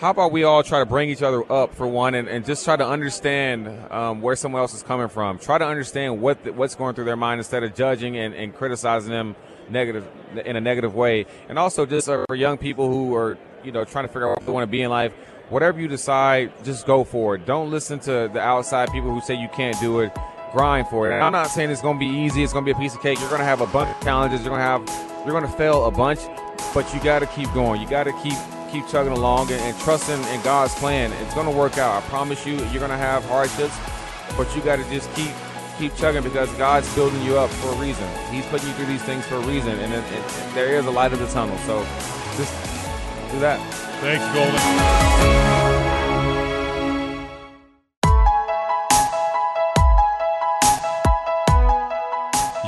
how 0.00 0.10
about 0.10 0.32
we 0.32 0.44
all 0.44 0.62
try 0.62 0.78
to 0.78 0.86
bring 0.86 1.10
each 1.10 1.22
other 1.22 1.50
up 1.52 1.74
for 1.74 1.86
one, 1.86 2.14
and, 2.14 2.26
and 2.26 2.46
just 2.46 2.64
try 2.64 2.74
to 2.74 2.86
understand 2.86 3.68
um, 3.92 4.22
where 4.22 4.34
someone 4.34 4.62
else 4.62 4.72
is 4.72 4.82
coming 4.82 5.08
from. 5.08 5.38
Try 5.38 5.58
to 5.58 5.66
understand 5.66 6.22
what 6.22 6.42
the, 6.42 6.52
what's 6.54 6.74
going 6.74 6.94
through 6.94 7.04
their 7.04 7.16
mind 7.16 7.38
instead 7.38 7.64
of 7.64 7.74
judging 7.74 8.16
and, 8.16 8.32
and 8.32 8.54
criticizing 8.54 9.10
them 9.10 9.36
negative 9.68 10.08
in 10.46 10.56
a 10.56 10.60
negative 10.60 10.94
way. 10.94 11.26
And 11.50 11.58
also, 11.58 11.84
just 11.84 12.06
for 12.06 12.34
young 12.34 12.56
people 12.56 12.88
who 12.88 13.14
are 13.14 13.36
you 13.62 13.72
know 13.72 13.84
trying 13.84 14.06
to 14.06 14.08
figure 14.08 14.30
out 14.30 14.38
what 14.38 14.46
they 14.46 14.52
want 14.52 14.62
to 14.62 14.70
be 14.70 14.80
in 14.80 14.90
life, 14.90 15.12
whatever 15.50 15.80
you 15.80 15.88
decide, 15.88 16.52
just 16.64 16.86
go 16.86 17.04
for 17.04 17.34
it. 17.34 17.44
Don't 17.44 17.70
listen 17.70 17.98
to 18.00 18.30
the 18.32 18.40
outside 18.40 18.90
people 18.90 19.12
who 19.12 19.20
say 19.20 19.34
you 19.34 19.48
can't 19.48 19.78
do 19.80 20.00
it. 20.00 20.16
Grind 20.52 20.88
for 20.88 21.08
it. 21.08 21.14
And 21.14 21.22
I'm 21.22 21.32
not 21.32 21.48
saying 21.48 21.70
it's 21.70 21.82
going 21.82 21.96
to 21.96 22.00
be 22.00 22.10
easy. 22.10 22.42
It's 22.42 22.52
going 22.52 22.64
to 22.64 22.72
be 22.72 22.76
a 22.76 22.80
piece 22.80 22.94
of 22.94 23.02
cake. 23.02 23.20
You're 23.20 23.28
going 23.28 23.40
to 23.40 23.46
have 23.46 23.60
a 23.60 23.66
bunch 23.68 23.94
of 23.94 24.02
challenges. 24.02 24.40
You're 24.40 24.50
going 24.50 24.60
to 24.60 24.64
have 24.64 25.10
you're 25.24 25.38
going 25.38 25.48
to 25.48 25.56
fail 25.58 25.84
a 25.84 25.90
bunch, 25.90 26.20
but 26.74 26.92
you 26.92 27.00
got 27.00 27.20
to 27.20 27.26
keep 27.26 27.52
going. 27.52 27.80
You 27.80 27.88
got 27.88 28.04
to 28.04 28.12
keep 28.22 28.36
keep 28.72 28.86
chugging 28.88 29.12
along 29.12 29.50
and, 29.52 29.60
and 29.60 29.78
trusting 29.80 30.20
in 30.34 30.42
God's 30.42 30.74
plan. 30.76 31.12
It's 31.24 31.34
going 31.34 31.46
to 31.46 31.56
work 31.56 31.78
out. 31.78 32.02
I 32.02 32.06
promise 32.08 32.44
you. 32.46 32.54
You're 32.54 32.80
going 32.80 32.90
to 32.90 32.96
have 32.96 33.24
hardships, 33.26 33.76
but 34.36 34.54
you 34.56 34.62
got 34.62 34.76
to 34.76 34.84
just 34.90 35.12
keep 35.14 35.30
keep 35.78 35.94
chugging 35.94 36.22
because 36.22 36.52
God's 36.54 36.92
building 36.96 37.22
you 37.22 37.38
up 37.38 37.50
for 37.50 37.68
a 37.68 37.76
reason. 37.76 38.08
He's 38.32 38.44
putting 38.46 38.68
you 38.68 38.74
through 38.74 38.86
these 38.86 39.02
things 39.02 39.24
for 39.26 39.36
a 39.36 39.46
reason, 39.46 39.78
and 39.78 39.92
it, 39.92 40.04
it, 40.12 40.54
there 40.54 40.74
is 40.76 40.86
a 40.86 40.90
light 40.90 41.12
at 41.12 41.20
the 41.20 41.28
tunnel. 41.28 41.56
So 41.58 41.82
just 42.36 42.52
do 43.30 43.38
that. 43.38 43.89
Thanks, 44.00 44.24
Golden. 44.34 45.00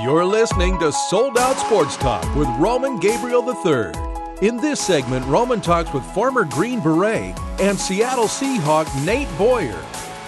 You're 0.03 0.27
listening 0.27 0.79
to 0.81 0.93
Sold 0.93 1.39
Out 1.39 1.57
Sports 1.59 1.97
Talk 1.97 2.23
with 2.35 2.49
Roman 2.59 2.99
Gabriel 2.99 3.43
III. 3.49 3.93
In 4.47 4.59
this 4.59 4.79
segment, 4.81 5.25
Roman 5.27 5.63
talks 5.63 5.93
with 5.95 6.05
former 6.13 6.45
Green 6.45 6.81
Beret 6.81 7.39
and 7.61 7.79
Seattle 7.79 8.27
Seahawk 8.27 8.87
Nate 9.07 9.29
Boyer. 9.39 9.81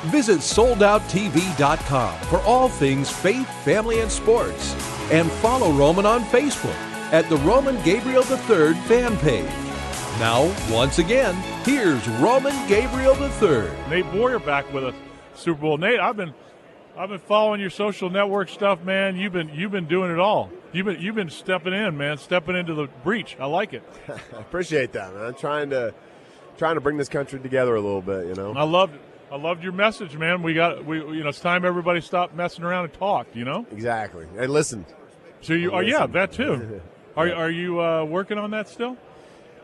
Visit 0.04 0.38
soldouttv.com 0.38 2.20
for 2.28 2.40
all 2.42 2.68
things 2.70 3.10
faith, 3.10 3.48
family, 3.62 4.00
and 4.00 4.10
sports. 4.10 4.74
And 5.10 5.30
follow 5.30 5.70
Roman 5.72 6.06
on 6.06 6.24
Facebook 6.24 6.78
at 7.12 7.28
the 7.28 7.36
Roman 7.38 7.82
Gabriel 7.82 8.24
III 8.24 8.72
fan 8.86 9.18
page. 9.18 9.63
Now, 10.20 10.54
once 10.70 11.00
again, 11.00 11.34
here's 11.64 12.08
Roman 12.08 12.54
Gabriel 12.68 13.14
III. 13.20 13.68
Nate 13.90 14.10
Boyer 14.12 14.38
back 14.38 14.72
with 14.72 14.84
us, 14.84 14.94
Super 15.34 15.60
Bowl. 15.60 15.76
Nate, 15.76 15.98
I've 15.98 16.16
been 16.16 16.32
I've 16.96 17.08
been 17.08 17.18
following 17.18 17.60
your 17.60 17.70
social 17.70 18.08
network 18.08 18.48
stuff, 18.48 18.80
man. 18.84 19.16
You've 19.16 19.32
been 19.32 19.48
you've 19.48 19.72
been 19.72 19.88
doing 19.88 20.12
it 20.12 20.20
all. 20.20 20.50
You've 20.72 20.86
been 20.86 21.00
you've 21.00 21.16
been 21.16 21.30
stepping 21.30 21.72
in, 21.72 21.96
man, 21.96 22.16
stepping 22.18 22.54
into 22.54 22.74
the 22.74 22.86
breach. 23.02 23.36
I 23.40 23.46
like 23.46 23.72
it. 23.72 23.82
I 24.08 24.38
appreciate 24.38 24.92
that, 24.92 25.12
man. 25.14 25.34
Trying 25.34 25.70
to 25.70 25.92
trying 26.58 26.76
to 26.76 26.80
bring 26.80 26.96
this 26.96 27.08
country 27.08 27.40
together 27.40 27.74
a 27.74 27.80
little 27.80 28.00
bit, 28.00 28.28
you 28.28 28.34
know. 28.34 28.54
I 28.54 28.62
loved 28.62 28.96
I 29.32 29.36
loved 29.36 29.64
your 29.64 29.72
message, 29.72 30.16
man. 30.16 30.44
We 30.44 30.54
got 30.54 30.84
we 30.84 30.98
you 30.98 31.24
know 31.24 31.30
it's 31.30 31.40
time 31.40 31.64
everybody 31.64 32.00
stopped 32.00 32.36
messing 32.36 32.64
around 32.64 32.84
and 32.84 32.92
talked. 32.94 33.34
You 33.34 33.44
know. 33.44 33.66
Exactly. 33.72 34.28
And 34.38 34.52
listen, 34.52 34.86
So 35.40 35.54
you 35.54 35.72
oh 35.72 35.80
yeah 35.80 36.06
that 36.06 36.30
too. 36.32 36.80
Are 37.16 37.32
are 37.32 37.50
you 37.50 37.80
uh, 37.80 38.04
working 38.04 38.38
on 38.38 38.52
that 38.52 38.68
still? 38.68 38.96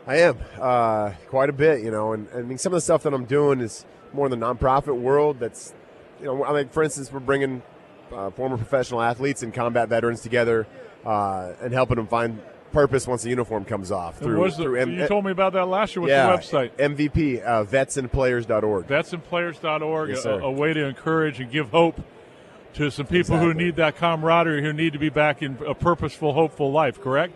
I 0.07 0.17
am 0.17 0.37
uh, 0.59 1.11
quite 1.27 1.49
a 1.49 1.53
bit, 1.53 1.81
you 1.81 1.91
know, 1.91 2.13
and, 2.13 2.27
and 2.29 2.39
I 2.39 2.41
mean 2.41 2.57
some 2.57 2.73
of 2.73 2.77
the 2.77 2.81
stuff 2.81 3.03
that 3.03 3.13
I'm 3.13 3.25
doing 3.25 3.59
is 3.61 3.85
more 4.13 4.25
in 4.25 4.31
the 4.31 4.45
nonprofit 4.45 4.99
world. 4.99 5.39
That's, 5.39 5.73
you 6.19 6.25
know, 6.25 6.43
I 6.43 6.53
mean, 6.53 6.69
for 6.69 6.83
instance, 6.83 7.11
we're 7.11 7.19
bringing 7.19 7.61
uh, 8.11 8.31
former 8.31 8.57
professional 8.57 9.01
athletes 9.01 9.43
and 9.43 9.53
combat 9.53 9.89
veterans 9.89 10.21
together 10.21 10.67
uh, 11.05 11.53
and 11.61 11.73
helping 11.73 11.97
them 11.97 12.07
find 12.07 12.41
purpose 12.71 13.05
once 13.05 13.23
the 13.23 13.29
uniform 13.29 13.65
comes 13.65 13.91
off. 13.91 14.21
And 14.21 14.37
what's 14.37 14.57
the- 14.57 14.63
through 14.63 14.77
M- 14.79 14.91
you 14.91 15.07
told 15.07 15.25
me 15.25 15.31
about 15.31 15.53
that 15.53 15.65
last 15.65 15.95
year. 15.95 16.01
What's 16.01 16.11
yeah, 16.11 16.27
the 16.27 16.37
website? 16.37 16.71
MVP, 16.77 17.43
uh, 17.45 17.63
vetsandplayers.org. 17.65 18.87
Vetsandplayers.org, 18.87 20.09
Yes, 20.09 20.25
a, 20.25 20.31
a 20.31 20.51
way 20.51 20.73
to 20.73 20.85
encourage 20.85 21.39
and 21.39 21.51
give 21.51 21.69
hope 21.69 22.01
to 22.73 22.89
some 22.89 23.05
people 23.05 23.37
who 23.37 23.53
need 23.53 23.75
that 23.75 23.97
camaraderie, 23.97 24.61
who 24.61 24.71
need 24.71 24.93
to 24.93 24.99
be 24.99 25.09
back 25.09 25.41
in 25.41 25.57
a 25.67 25.75
purposeful, 25.75 26.33
hopeful 26.33 26.71
life. 26.71 27.01
Correct. 27.01 27.33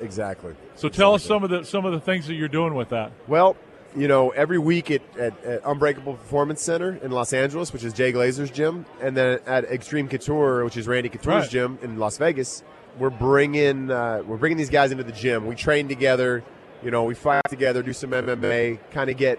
Exactly. 0.00 0.54
So 0.74 0.88
tell 0.88 1.14
us 1.14 1.24
some 1.24 1.42
of 1.44 1.50
the 1.50 1.64
some 1.64 1.84
of 1.84 1.92
the 1.92 2.00
things 2.00 2.26
that 2.26 2.34
you're 2.34 2.48
doing 2.48 2.74
with 2.74 2.90
that. 2.90 3.12
Well, 3.26 3.56
you 3.96 4.08
know, 4.08 4.28
every 4.30 4.58
week 4.58 4.90
at, 4.90 5.00
at, 5.16 5.42
at 5.44 5.62
Unbreakable 5.64 6.14
Performance 6.14 6.60
Center 6.62 6.96
in 7.02 7.10
Los 7.10 7.32
Angeles, 7.32 7.72
which 7.72 7.82
is 7.82 7.94
Jay 7.94 8.12
Glazer's 8.12 8.50
gym, 8.50 8.84
and 9.00 9.16
then 9.16 9.40
at 9.46 9.64
Extreme 9.64 10.08
Couture, 10.08 10.64
which 10.64 10.76
is 10.76 10.86
Randy 10.86 11.08
Couture's 11.08 11.26
Right. 11.26 11.50
gym 11.50 11.78
in 11.82 11.98
Las 11.98 12.18
Vegas, 12.18 12.62
we're 12.98 13.08
bringing 13.10 13.90
uh, 13.90 14.22
we're 14.26 14.36
bringing 14.36 14.58
these 14.58 14.70
guys 14.70 14.92
into 14.92 15.04
the 15.04 15.12
gym. 15.12 15.46
We 15.46 15.54
train 15.54 15.88
together, 15.88 16.44
you 16.82 16.90
know, 16.90 17.04
we 17.04 17.14
fight 17.14 17.42
together, 17.48 17.82
do 17.82 17.92
some 17.94 18.10
MMA, 18.10 18.78
kind 18.90 19.08
of 19.08 19.16
get 19.16 19.38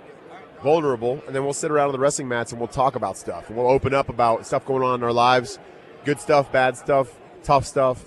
vulnerable, 0.63 1.21
and 1.27 1.35
then 1.35 1.43
we'll 1.43 1.53
sit 1.53 1.69
around 1.69 1.87
on 1.87 1.93
the 1.93 1.99
wrestling 1.99 2.27
mats 2.27 2.51
and 2.51 2.59
we'll 2.59 2.67
talk 2.67 2.95
about 2.95 3.15
stuff. 3.17 3.47
And 3.49 3.57
we'll 3.57 3.69
open 3.69 3.93
up 3.93 4.09
about 4.09 4.45
stuff 4.47 4.65
going 4.65 4.81
on 4.83 4.95
in 4.95 5.03
our 5.03 5.13
lives, 5.13 5.59
good 6.03 6.19
stuff, 6.19 6.51
bad 6.51 6.75
stuff, 6.77 7.15
tough 7.43 7.65
stuff, 7.65 8.05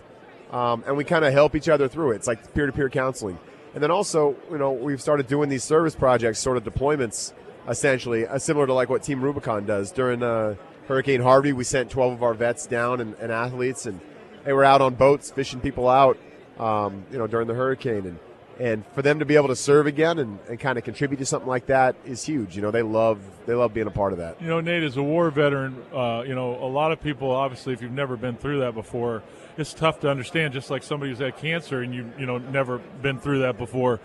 um, 0.50 0.85
and 0.87 0.97
we 0.97 1.04
kind 1.04 1.25
of 1.25 1.33
help 1.33 1.54
each 1.54 1.69
other 1.69 1.88
through 1.88 2.12
it. 2.12 2.16
It's 2.16 2.26
like 2.26 2.54
peer-to-peer 2.54 2.90
counseling. 2.90 3.38
And 3.75 3.83
then 3.83 3.90
also, 3.90 4.35
you 4.50 4.59
know, 4.59 4.73
we've 4.73 5.00
started 5.00 5.28
doing 5.28 5.49
these 5.49 5.62
service 5.62 5.95
projects, 5.95 6.40
sort 6.40 6.57
of 6.57 6.64
deployments, 6.64 7.33
essentially, 7.69 8.26
uh, 8.26 8.38
similar 8.38 8.66
to 8.66 8.75
like 8.75 8.88
what 8.88 9.02
Team 9.02 9.21
Rubicon 9.21 9.64
does. 9.64 9.92
During 9.92 10.23
uh, 10.23 10.57
Hurricane 10.88 11.21
Harvey, 11.21 11.52
we 11.52 11.62
sent 11.62 11.90
12 11.90 12.14
of 12.14 12.23
our 12.23 12.35
vets 12.35 12.66
down 12.66 13.00
and, 13.00 13.14
and 13.14 13.30
athletes, 13.30 13.87
and 13.87 14.00
they 14.45 14.52
were 14.52 14.64
out 14.64 14.80
on 14.80 14.95
boats 14.95 15.30
fishing 15.30 15.61
people 15.61 15.88
out, 15.88 16.19
um, 16.59 17.04
you 17.12 17.19
know, 17.19 17.28
during 17.28 17.47
the 17.47 17.54
hurricane. 17.54 18.07
And 18.07 18.19
and 18.61 18.85
for 18.95 19.00
them 19.00 19.21
to 19.21 19.25
be 19.25 19.37
able 19.37 19.49
to 19.49 19.57
serve 19.57 19.87
again 19.87 20.19
and, 20.19 20.38
and 20.47 20.61
kind 20.61 20.76
of 20.76 20.85
contribute 20.85 21.17
to 21.17 21.25
something 21.25 21.49
like 21.49 21.67
that 21.67 21.97
is 22.05 22.23
huge. 22.23 22.55
You 22.55 22.61
know, 22.61 22.71
they 22.71 22.83
love 22.83 23.19
they 23.47 23.55
love 23.55 23.73
being 23.73 23.87
a 23.87 23.90
part 23.90 24.12
of 24.12 24.19
that. 24.19 24.40
You 24.40 24.49
know, 24.49 24.61
Nate, 24.61 24.83
as 24.83 24.99
a 24.99 25.02
war 25.02 25.31
veteran, 25.31 25.83
uh, 25.95 26.25
you 26.26 26.35
know, 26.35 26.62
a 26.62 26.69
lot 26.69 26.93
of 26.93 27.00
people 27.00 27.31
obviously, 27.31 27.73
if 27.73 27.81
you've 27.81 27.90
never 27.90 28.19
been 28.19 28.37
through 28.37 28.61
that 28.61 28.75
before, 28.75 29.23
it's 29.57 29.73
tough 29.73 30.00
to 30.00 30.11
understand. 30.11 30.52
Just 30.52 30.69
like 30.69 30.83
somebody 30.83 31.11
who's 31.11 31.21
had 31.21 31.38
cancer 31.38 31.81
and 31.81 31.95
you 31.95 32.12
you 32.19 32.26
know 32.26 32.37
never 32.37 32.79
been 32.79 33.19
through 33.19 33.40
that 33.40 33.57
before. 33.57 33.99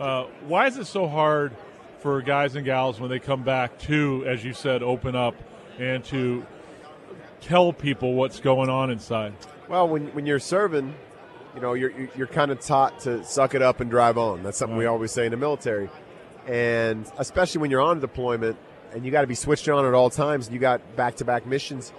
Uh, 0.00 0.24
why 0.46 0.66
is 0.66 0.78
it 0.78 0.86
so 0.86 1.06
hard 1.06 1.54
for 2.00 2.22
guys 2.22 2.56
and 2.56 2.64
gals 2.64 2.98
when 2.98 3.10
they 3.10 3.18
come 3.18 3.42
back 3.42 3.78
to, 3.80 4.24
as 4.26 4.42
you 4.42 4.54
said, 4.54 4.82
open 4.82 5.16
up 5.16 5.34
and 5.78 6.02
to 6.04 6.46
tell 7.42 7.74
people 7.74 8.14
what's 8.14 8.40
going 8.40 8.70
on 8.70 8.90
inside? 8.90 9.34
Well, 9.68 9.86
when 9.86 10.06
when 10.14 10.24
you're 10.24 10.38
serving 10.38 10.94
you 11.54 11.60
know, 11.60 11.74
you're 11.74 11.92
you're 12.16 12.26
kind 12.26 12.50
of 12.50 12.60
taught 12.60 13.00
to 13.00 13.24
suck 13.24 13.54
it 13.54 13.62
up 13.62 13.80
and 13.80 13.90
drive 13.90 14.18
on. 14.18 14.42
That's 14.42 14.58
something 14.58 14.76
right. 14.76 14.82
we 14.82 14.86
always 14.86 15.12
say 15.12 15.26
in 15.26 15.30
the 15.30 15.36
military, 15.36 15.88
and 16.46 17.10
especially 17.18 17.60
when 17.60 17.70
you're 17.70 17.80
on 17.80 18.00
deployment 18.00 18.56
and 18.92 19.04
you 19.04 19.10
got 19.10 19.22
to 19.22 19.26
be 19.26 19.34
switched 19.34 19.68
on 19.68 19.84
at 19.84 19.94
all 19.94 20.10
times. 20.10 20.46
And 20.46 20.54
you 20.54 20.60
got 20.60 20.96
back 20.96 21.16
to 21.16 21.24
back 21.24 21.46
missions. 21.46 21.92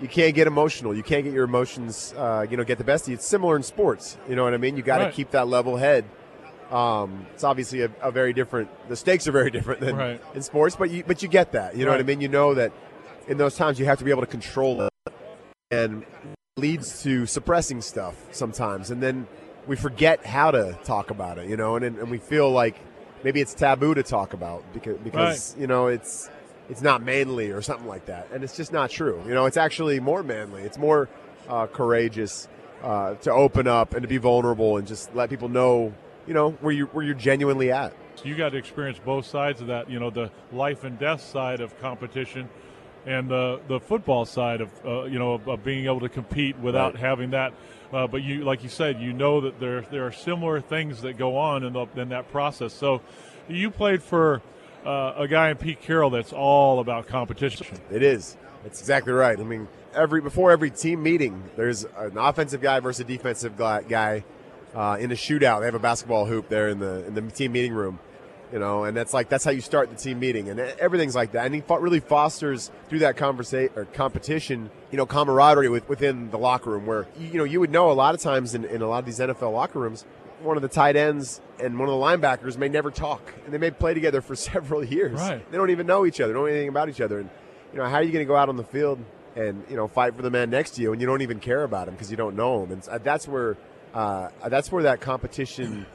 You 0.00 0.08
can't 0.08 0.34
get 0.34 0.46
emotional. 0.46 0.94
You 0.94 1.02
can't 1.02 1.24
get 1.24 1.32
your 1.32 1.44
emotions, 1.44 2.12
uh, 2.16 2.44
you 2.48 2.56
know, 2.56 2.64
get 2.64 2.78
the 2.78 2.84
best 2.84 3.04
of 3.04 3.10
you. 3.10 3.14
It's 3.14 3.26
similar 3.26 3.54
in 3.54 3.62
sports. 3.62 4.16
You 4.28 4.34
know 4.34 4.42
what 4.42 4.54
I 4.54 4.56
mean? 4.56 4.76
You 4.76 4.82
got 4.82 4.98
to 4.98 5.04
right. 5.04 5.14
keep 5.14 5.30
that 5.30 5.46
level 5.46 5.76
head. 5.76 6.04
Um, 6.72 7.26
it's 7.34 7.44
obviously 7.44 7.82
a, 7.82 7.90
a, 8.00 8.10
very 8.10 8.32
different. 8.32 8.70
The 8.88 8.96
stakes 8.96 9.28
are 9.28 9.32
very 9.32 9.50
different 9.56 9.80
than 9.80 9.94
right. 9.94 10.22
in 10.34 10.42
sports, 10.42 10.74
but 10.74 10.90
you 10.90 11.04
but 11.06 11.22
you 11.22 11.28
get 11.28 11.52
that. 11.52 11.76
You 11.76 11.84
know 11.84 11.90
what 11.90 12.00
I 12.00 12.04
mean? 12.04 12.20
You 12.20 12.28
know 12.28 12.54
that 12.54 12.72
in 13.28 13.36
those 13.36 13.56
times 13.56 13.78
you 13.78 13.84
have 13.84 13.98
to 13.98 14.04
be 14.04 14.10
able 14.10 14.22
to 14.22 14.26
control 14.26 14.82
it. 14.82 14.92
And 15.70 16.04
leads 16.58 17.02
to 17.02 17.24
suppressing 17.24 17.80
stuff 17.80 18.14
sometimes, 18.30 18.90
and 18.90 19.02
then 19.02 19.26
we 19.66 19.74
forget 19.74 20.26
how 20.26 20.50
to 20.50 20.78
talk 20.84 21.08
about 21.08 21.38
it, 21.38 21.48
you 21.48 21.56
know, 21.56 21.76
and 21.76 21.84
and 21.84 22.10
we 22.10 22.18
feel 22.18 22.50
like 22.50 22.76
maybe 23.24 23.40
it's 23.40 23.54
taboo 23.54 23.94
to 23.94 24.02
talk 24.02 24.34
about 24.34 24.62
because 24.74 24.98
because 24.98 25.54
right. 25.54 25.60
you 25.62 25.66
know 25.66 25.86
it's 25.86 26.28
it's 26.68 26.82
not 26.82 27.02
manly 27.02 27.52
or 27.52 27.62
something 27.62 27.88
like 27.88 28.04
that, 28.04 28.28
and 28.32 28.44
it's 28.44 28.54
just 28.54 28.70
not 28.70 28.90
true. 28.90 29.22
You 29.26 29.32
know, 29.32 29.46
it's 29.46 29.56
actually 29.56 29.98
more 29.98 30.22
manly. 30.22 30.60
It's 30.60 30.76
more 30.76 31.08
uh, 31.48 31.68
courageous 31.68 32.48
uh, 32.82 33.14
to 33.14 33.32
open 33.32 33.66
up 33.66 33.94
and 33.94 34.02
to 34.02 34.08
be 34.08 34.18
vulnerable 34.18 34.76
and 34.76 34.86
just 34.86 35.14
let 35.14 35.30
people 35.30 35.48
know, 35.48 35.94
you 36.26 36.34
know, 36.34 36.50
where 36.60 36.74
you 36.74 36.84
where 36.88 37.02
you're 37.02 37.14
genuinely 37.14 37.72
at. 37.72 37.94
You 38.24 38.36
got 38.36 38.50
to 38.50 38.58
experience 38.58 38.98
both 39.02 39.24
sides 39.24 39.62
of 39.62 39.68
that. 39.68 39.88
You 39.88 39.98
know, 39.98 40.10
the 40.10 40.30
life 40.52 40.84
and 40.84 40.98
death 40.98 41.22
side 41.22 41.62
of 41.62 41.80
competition 41.80 42.50
and 43.06 43.28
the 43.28 43.60
the 43.68 43.80
football 43.80 44.24
side 44.24 44.60
of 44.60 44.70
uh, 44.84 45.04
you 45.04 45.18
know 45.18 45.34
of, 45.34 45.48
of, 45.48 45.64
being 45.64 45.86
able 45.86 46.00
to 46.00 46.08
compete 46.08 46.58
without 46.58 46.94
right. 46.94 47.02
having 47.02 47.30
that. 47.30 47.52
Uh, 47.92 48.06
but 48.06 48.22
you, 48.22 48.42
like 48.42 48.62
you 48.62 48.68
said, 48.68 49.00
you 49.00 49.12
know 49.12 49.40
that 49.42 49.60
there 49.60 49.82
there 49.82 50.06
are 50.06 50.12
similar 50.12 50.60
things 50.60 51.02
that 51.02 51.18
go 51.18 51.36
on 51.36 51.64
in, 51.64 51.72
the, 51.72 51.86
in 51.96 52.08
that 52.10 52.30
process. 52.30 52.72
So, 52.72 53.02
you 53.48 53.70
played 53.70 54.02
for 54.02 54.40
uh, 54.86 55.14
a 55.16 55.28
guy 55.28 55.50
in 55.50 55.56
Pete 55.56 55.82
Carroll 55.82 56.10
that's 56.10 56.32
all 56.32 56.80
about 56.80 57.06
competition. 57.06 57.66
It 57.90 58.02
is. 58.02 58.36
It's 58.64 58.80
exactly 58.80 59.12
right. 59.12 59.38
I 59.38 59.42
mean, 59.42 59.68
every 59.94 60.20
before 60.20 60.52
every 60.52 60.70
team 60.70 61.02
meeting, 61.02 61.42
there's 61.56 61.84
an 61.84 62.16
offensive 62.16 62.60
guy 62.60 62.80
versus 62.80 63.00
a 63.00 63.04
defensive 63.04 63.56
guy 63.56 64.24
uh, 64.74 64.96
in 64.98 65.10
a 65.10 65.14
shootout. 65.14 65.60
They 65.60 65.66
have 65.66 65.74
a 65.74 65.80
basketball 65.80 66.26
hoop 66.26 66.48
there 66.48 66.68
in 66.68 66.78
the 66.78 67.04
in 67.06 67.14
the 67.14 67.22
team 67.22 67.52
meeting 67.52 67.74
room 67.74 67.98
you 68.52 68.58
know, 68.58 68.84
and 68.84 68.94
that's 68.94 69.14
like 69.14 69.30
that's 69.30 69.44
how 69.44 69.50
you 69.50 69.62
start 69.62 69.88
the 69.88 69.96
team 69.96 70.20
meeting, 70.20 70.50
and 70.50 70.60
everything's 70.60 71.14
like 71.16 71.32
that. 71.32 71.46
And 71.46 71.54
he 71.54 71.62
really 71.68 72.00
fosters 72.00 72.70
through 72.88 73.00
that 73.00 73.16
conversation 73.16 73.72
or 73.76 73.86
competition, 73.86 74.70
you 74.90 74.98
know, 74.98 75.06
camaraderie 75.06 75.70
with, 75.70 75.88
within 75.88 76.30
the 76.30 76.38
locker 76.38 76.70
room. 76.70 76.84
Where 76.84 77.06
you 77.18 77.38
know 77.38 77.44
you 77.44 77.60
would 77.60 77.70
know 77.70 77.90
a 77.90 77.94
lot 77.94 78.14
of 78.14 78.20
times 78.20 78.54
in, 78.54 78.64
in 78.66 78.82
a 78.82 78.86
lot 78.86 78.98
of 78.98 79.06
these 79.06 79.20
NFL 79.20 79.52
locker 79.52 79.78
rooms, 79.78 80.04
one 80.42 80.56
of 80.56 80.62
the 80.62 80.68
tight 80.68 80.96
ends 80.96 81.40
and 81.58 81.78
one 81.78 81.88
of 81.88 81.94
the 81.94 82.00
linebackers 82.00 82.58
may 82.58 82.68
never 82.68 82.90
talk, 82.90 83.32
and 83.44 83.54
they 83.54 83.58
may 83.58 83.70
play 83.70 83.94
together 83.94 84.20
for 84.20 84.36
several 84.36 84.84
years. 84.84 85.18
Right. 85.18 85.50
They 85.50 85.56
don't 85.56 85.70
even 85.70 85.86
know 85.86 86.04
each 86.04 86.20
other, 86.20 86.34
don't 86.34 86.42
know 86.42 86.48
anything 86.48 86.68
about 86.68 86.90
each 86.90 87.00
other, 87.00 87.20
and 87.20 87.30
you 87.72 87.78
know 87.78 87.86
how 87.86 87.96
are 87.96 88.02
you 88.02 88.12
going 88.12 88.24
to 88.24 88.28
go 88.28 88.36
out 88.36 88.50
on 88.50 88.56
the 88.56 88.64
field 88.64 88.98
and 89.34 89.64
you 89.70 89.76
know 89.76 89.88
fight 89.88 90.14
for 90.14 90.20
the 90.20 90.30
man 90.30 90.50
next 90.50 90.72
to 90.72 90.82
you, 90.82 90.92
and 90.92 91.00
you 91.00 91.06
don't 91.06 91.22
even 91.22 91.40
care 91.40 91.64
about 91.64 91.88
him 91.88 91.94
because 91.94 92.10
you 92.10 92.18
don't 92.18 92.36
know 92.36 92.64
him, 92.64 92.72
and 92.72 92.82
that's 93.02 93.26
where 93.26 93.56
uh, 93.94 94.28
that's 94.48 94.70
where 94.70 94.82
that 94.82 95.00
competition 95.00 95.86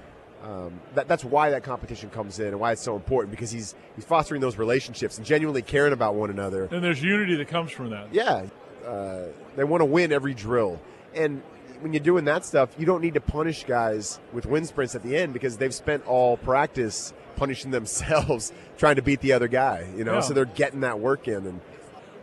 um, 0.44 0.80
that, 0.96 1.08
that's 1.08 1.26
why 1.26 1.50
that 1.50 1.64
competition 1.64 2.10
comes 2.10 2.40
in 2.40 2.48
and 2.48 2.60
why 2.60 2.72
it's 2.72 2.82
so 2.82 2.96
important 2.96 3.32
because 3.32 3.52
he's 3.52 3.76
he's 3.96 4.06
fostering 4.06 4.42
those 4.42 4.58
relationships 4.58 5.18
and 5.18 5.26
genuinely 5.26 5.62
caring 5.62 5.94
about 5.94 6.16
one 6.16 6.30
another. 6.30 6.66
And 6.66 6.84
there's 6.84 7.02
unity 7.02 7.36
that 7.36 7.48
comes 7.48 7.72
from 7.72 7.90
that. 7.90 8.14
Yeah, 8.14 8.46
uh, 8.86 9.24
they 9.56 9.64
want 9.64 9.82
to 9.82 9.86
win 9.86 10.12
every 10.12 10.34
drill, 10.34 10.80
and 11.16 11.42
when 11.82 11.94
you're 11.94 12.04
doing 12.04 12.26
that 12.26 12.46
stuff, 12.46 12.70
you 12.78 12.86
don't 12.86 13.02
need 13.02 13.14
to 13.14 13.22
punish 13.22 13.64
guys 13.64 14.20
with 14.34 14.46
wind 14.46 14.68
sprints 14.68 14.96
at 14.96 15.04
the 15.04 15.16
end 15.16 15.34
because 15.34 15.58
they've 15.58 15.74
spent 15.74 16.06
all 16.08 16.38
practice 16.38 17.14
punishing 17.36 17.72
themselves 17.72 18.52
trying 18.78 18.96
to 18.96 19.02
beat 19.02 19.22
the 19.22 19.34
other 19.34 19.48
guy. 19.48 19.88
You 19.96 20.04
know, 20.04 20.16
yeah. 20.16 20.20
so 20.22 20.34
they're 20.34 20.46
getting 20.46 20.82
that 20.82 21.00
work 21.00 21.28
in 21.28 21.46
and 21.46 21.62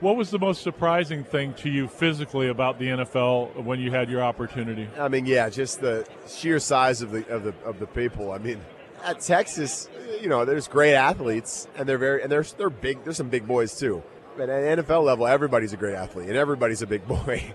what 0.04 0.16
was 0.16 0.30
the 0.30 0.38
most 0.38 0.62
surprising 0.62 1.24
thing 1.24 1.54
to 1.54 1.70
you 1.70 1.88
physically 1.88 2.48
about 2.48 2.78
the 2.78 2.88
NFL 2.88 3.64
when 3.64 3.80
you 3.80 3.90
had 3.90 4.10
your 4.10 4.22
opportunity? 4.22 4.86
I 4.98 5.08
mean, 5.08 5.24
yeah, 5.24 5.48
just 5.48 5.80
the 5.80 6.06
sheer 6.28 6.60
size 6.60 7.00
of 7.00 7.10
the 7.10 7.26
of 7.28 7.42
the 7.42 7.54
of 7.64 7.78
the 7.78 7.86
people. 7.86 8.30
I 8.30 8.36
mean, 8.36 8.60
at 9.02 9.20
Texas, 9.20 9.88
you 10.20 10.28
know, 10.28 10.44
there's 10.44 10.68
great 10.68 10.94
athletes, 10.94 11.66
and 11.76 11.88
they're 11.88 11.96
very 11.96 12.22
and 12.22 12.30
they're 12.30 12.44
they're 12.58 12.68
big. 12.68 13.02
There's 13.02 13.16
some 13.16 13.30
big 13.30 13.48
boys 13.48 13.78
too. 13.78 14.02
But 14.36 14.50
at 14.50 14.78
NFL 14.78 15.04
level, 15.04 15.26
everybody's 15.26 15.72
a 15.72 15.78
great 15.78 15.94
athlete, 15.94 16.28
and 16.28 16.36
everybody's 16.36 16.82
a 16.82 16.86
big 16.86 17.08
boy. 17.08 17.54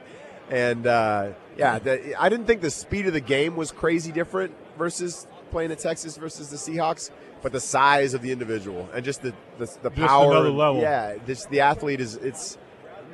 And 0.50 0.88
uh, 0.88 1.34
yeah, 1.56 1.78
the, 1.78 2.20
I 2.20 2.30
didn't 2.30 2.48
think 2.48 2.62
the 2.62 2.72
speed 2.72 3.06
of 3.06 3.14
the 3.14 3.22
game 3.22 3.56
was 3.58 3.72
crazy 3.72 4.12
different 4.12 4.56
versus 4.76 5.28
playing 5.52 5.72
at 5.72 5.80
Texas 5.80 6.18
versus 6.18 6.50
the 6.50 6.58
Seahawks 6.58 7.12
but 7.42 7.52
the 7.52 7.60
size 7.60 8.14
of 8.14 8.22
the 8.22 8.32
individual 8.32 8.90
and 8.94 9.04
just 9.04 9.22
the 9.22 9.34
the, 9.58 9.70
the 9.84 9.92
power. 9.92 10.32
Another 10.32 10.52
level. 10.52 10.82
Yeah, 10.82 11.16
this 11.26 11.46
the 11.46 11.62
athlete 11.62 12.02
is 12.02 12.16
it's. 12.16 12.58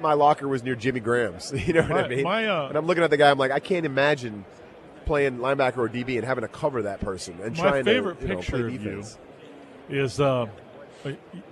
My 0.02 0.12
locker 0.12 0.46
was 0.46 0.62
near 0.62 0.76
Jimmy 0.76 1.00
Graham's. 1.00 1.54
You 1.68 1.74
know 1.74 1.82
what 1.82 1.90
my, 1.90 2.04
I 2.04 2.08
mean? 2.10 2.24
My, 2.24 2.46
uh, 2.48 2.68
and 2.68 2.78
I'm 2.78 2.86
looking 2.86 3.04
at 3.04 3.10
the 3.10 3.18
guy. 3.18 3.32
I'm 3.32 3.38
like, 3.38 3.52
I 3.52 3.60
can't 3.60 3.86
imagine 3.86 4.44
playing 5.06 5.38
linebacker 5.38 5.78
or 5.78 5.88
DB 5.88 6.18
and 6.18 6.26
having 6.26 6.42
to 6.42 6.50
cover 6.50 6.82
that 6.82 7.00
person 7.00 7.38
and 7.42 7.58
my 7.58 7.64
trying 7.64 7.86
favorite 7.86 8.20
to 8.20 8.28
you 8.28 8.34
know, 8.34 8.40
picture 8.40 8.68
play 8.68 8.78
defense. 8.78 9.14
Of 9.88 9.94
you 9.96 10.04
is 10.04 10.20
uh, 10.20 10.48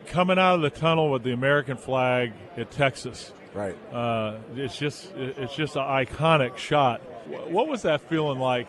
coming 0.08 0.38
out 0.38 0.56
of 0.56 0.62
the 0.62 0.70
tunnel 0.72 1.10
with 1.10 1.24
the 1.24 1.32
American 1.32 1.78
flag 1.78 2.34
at 2.58 2.70
Texas. 2.70 3.32
Right. 3.54 3.78
Uh, 3.94 4.40
it's 4.56 4.76
just 4.78 5.14
it's 5.16 5.56
just 5.56 5.78
an 5.78 5.84
iconic 5.84 6.58
shot. 6.58 7.00
What 7.50 7.70
was 7.70 7.84
that 7.84 8.02
feeling 8.02 8.40
like 8.40 8.68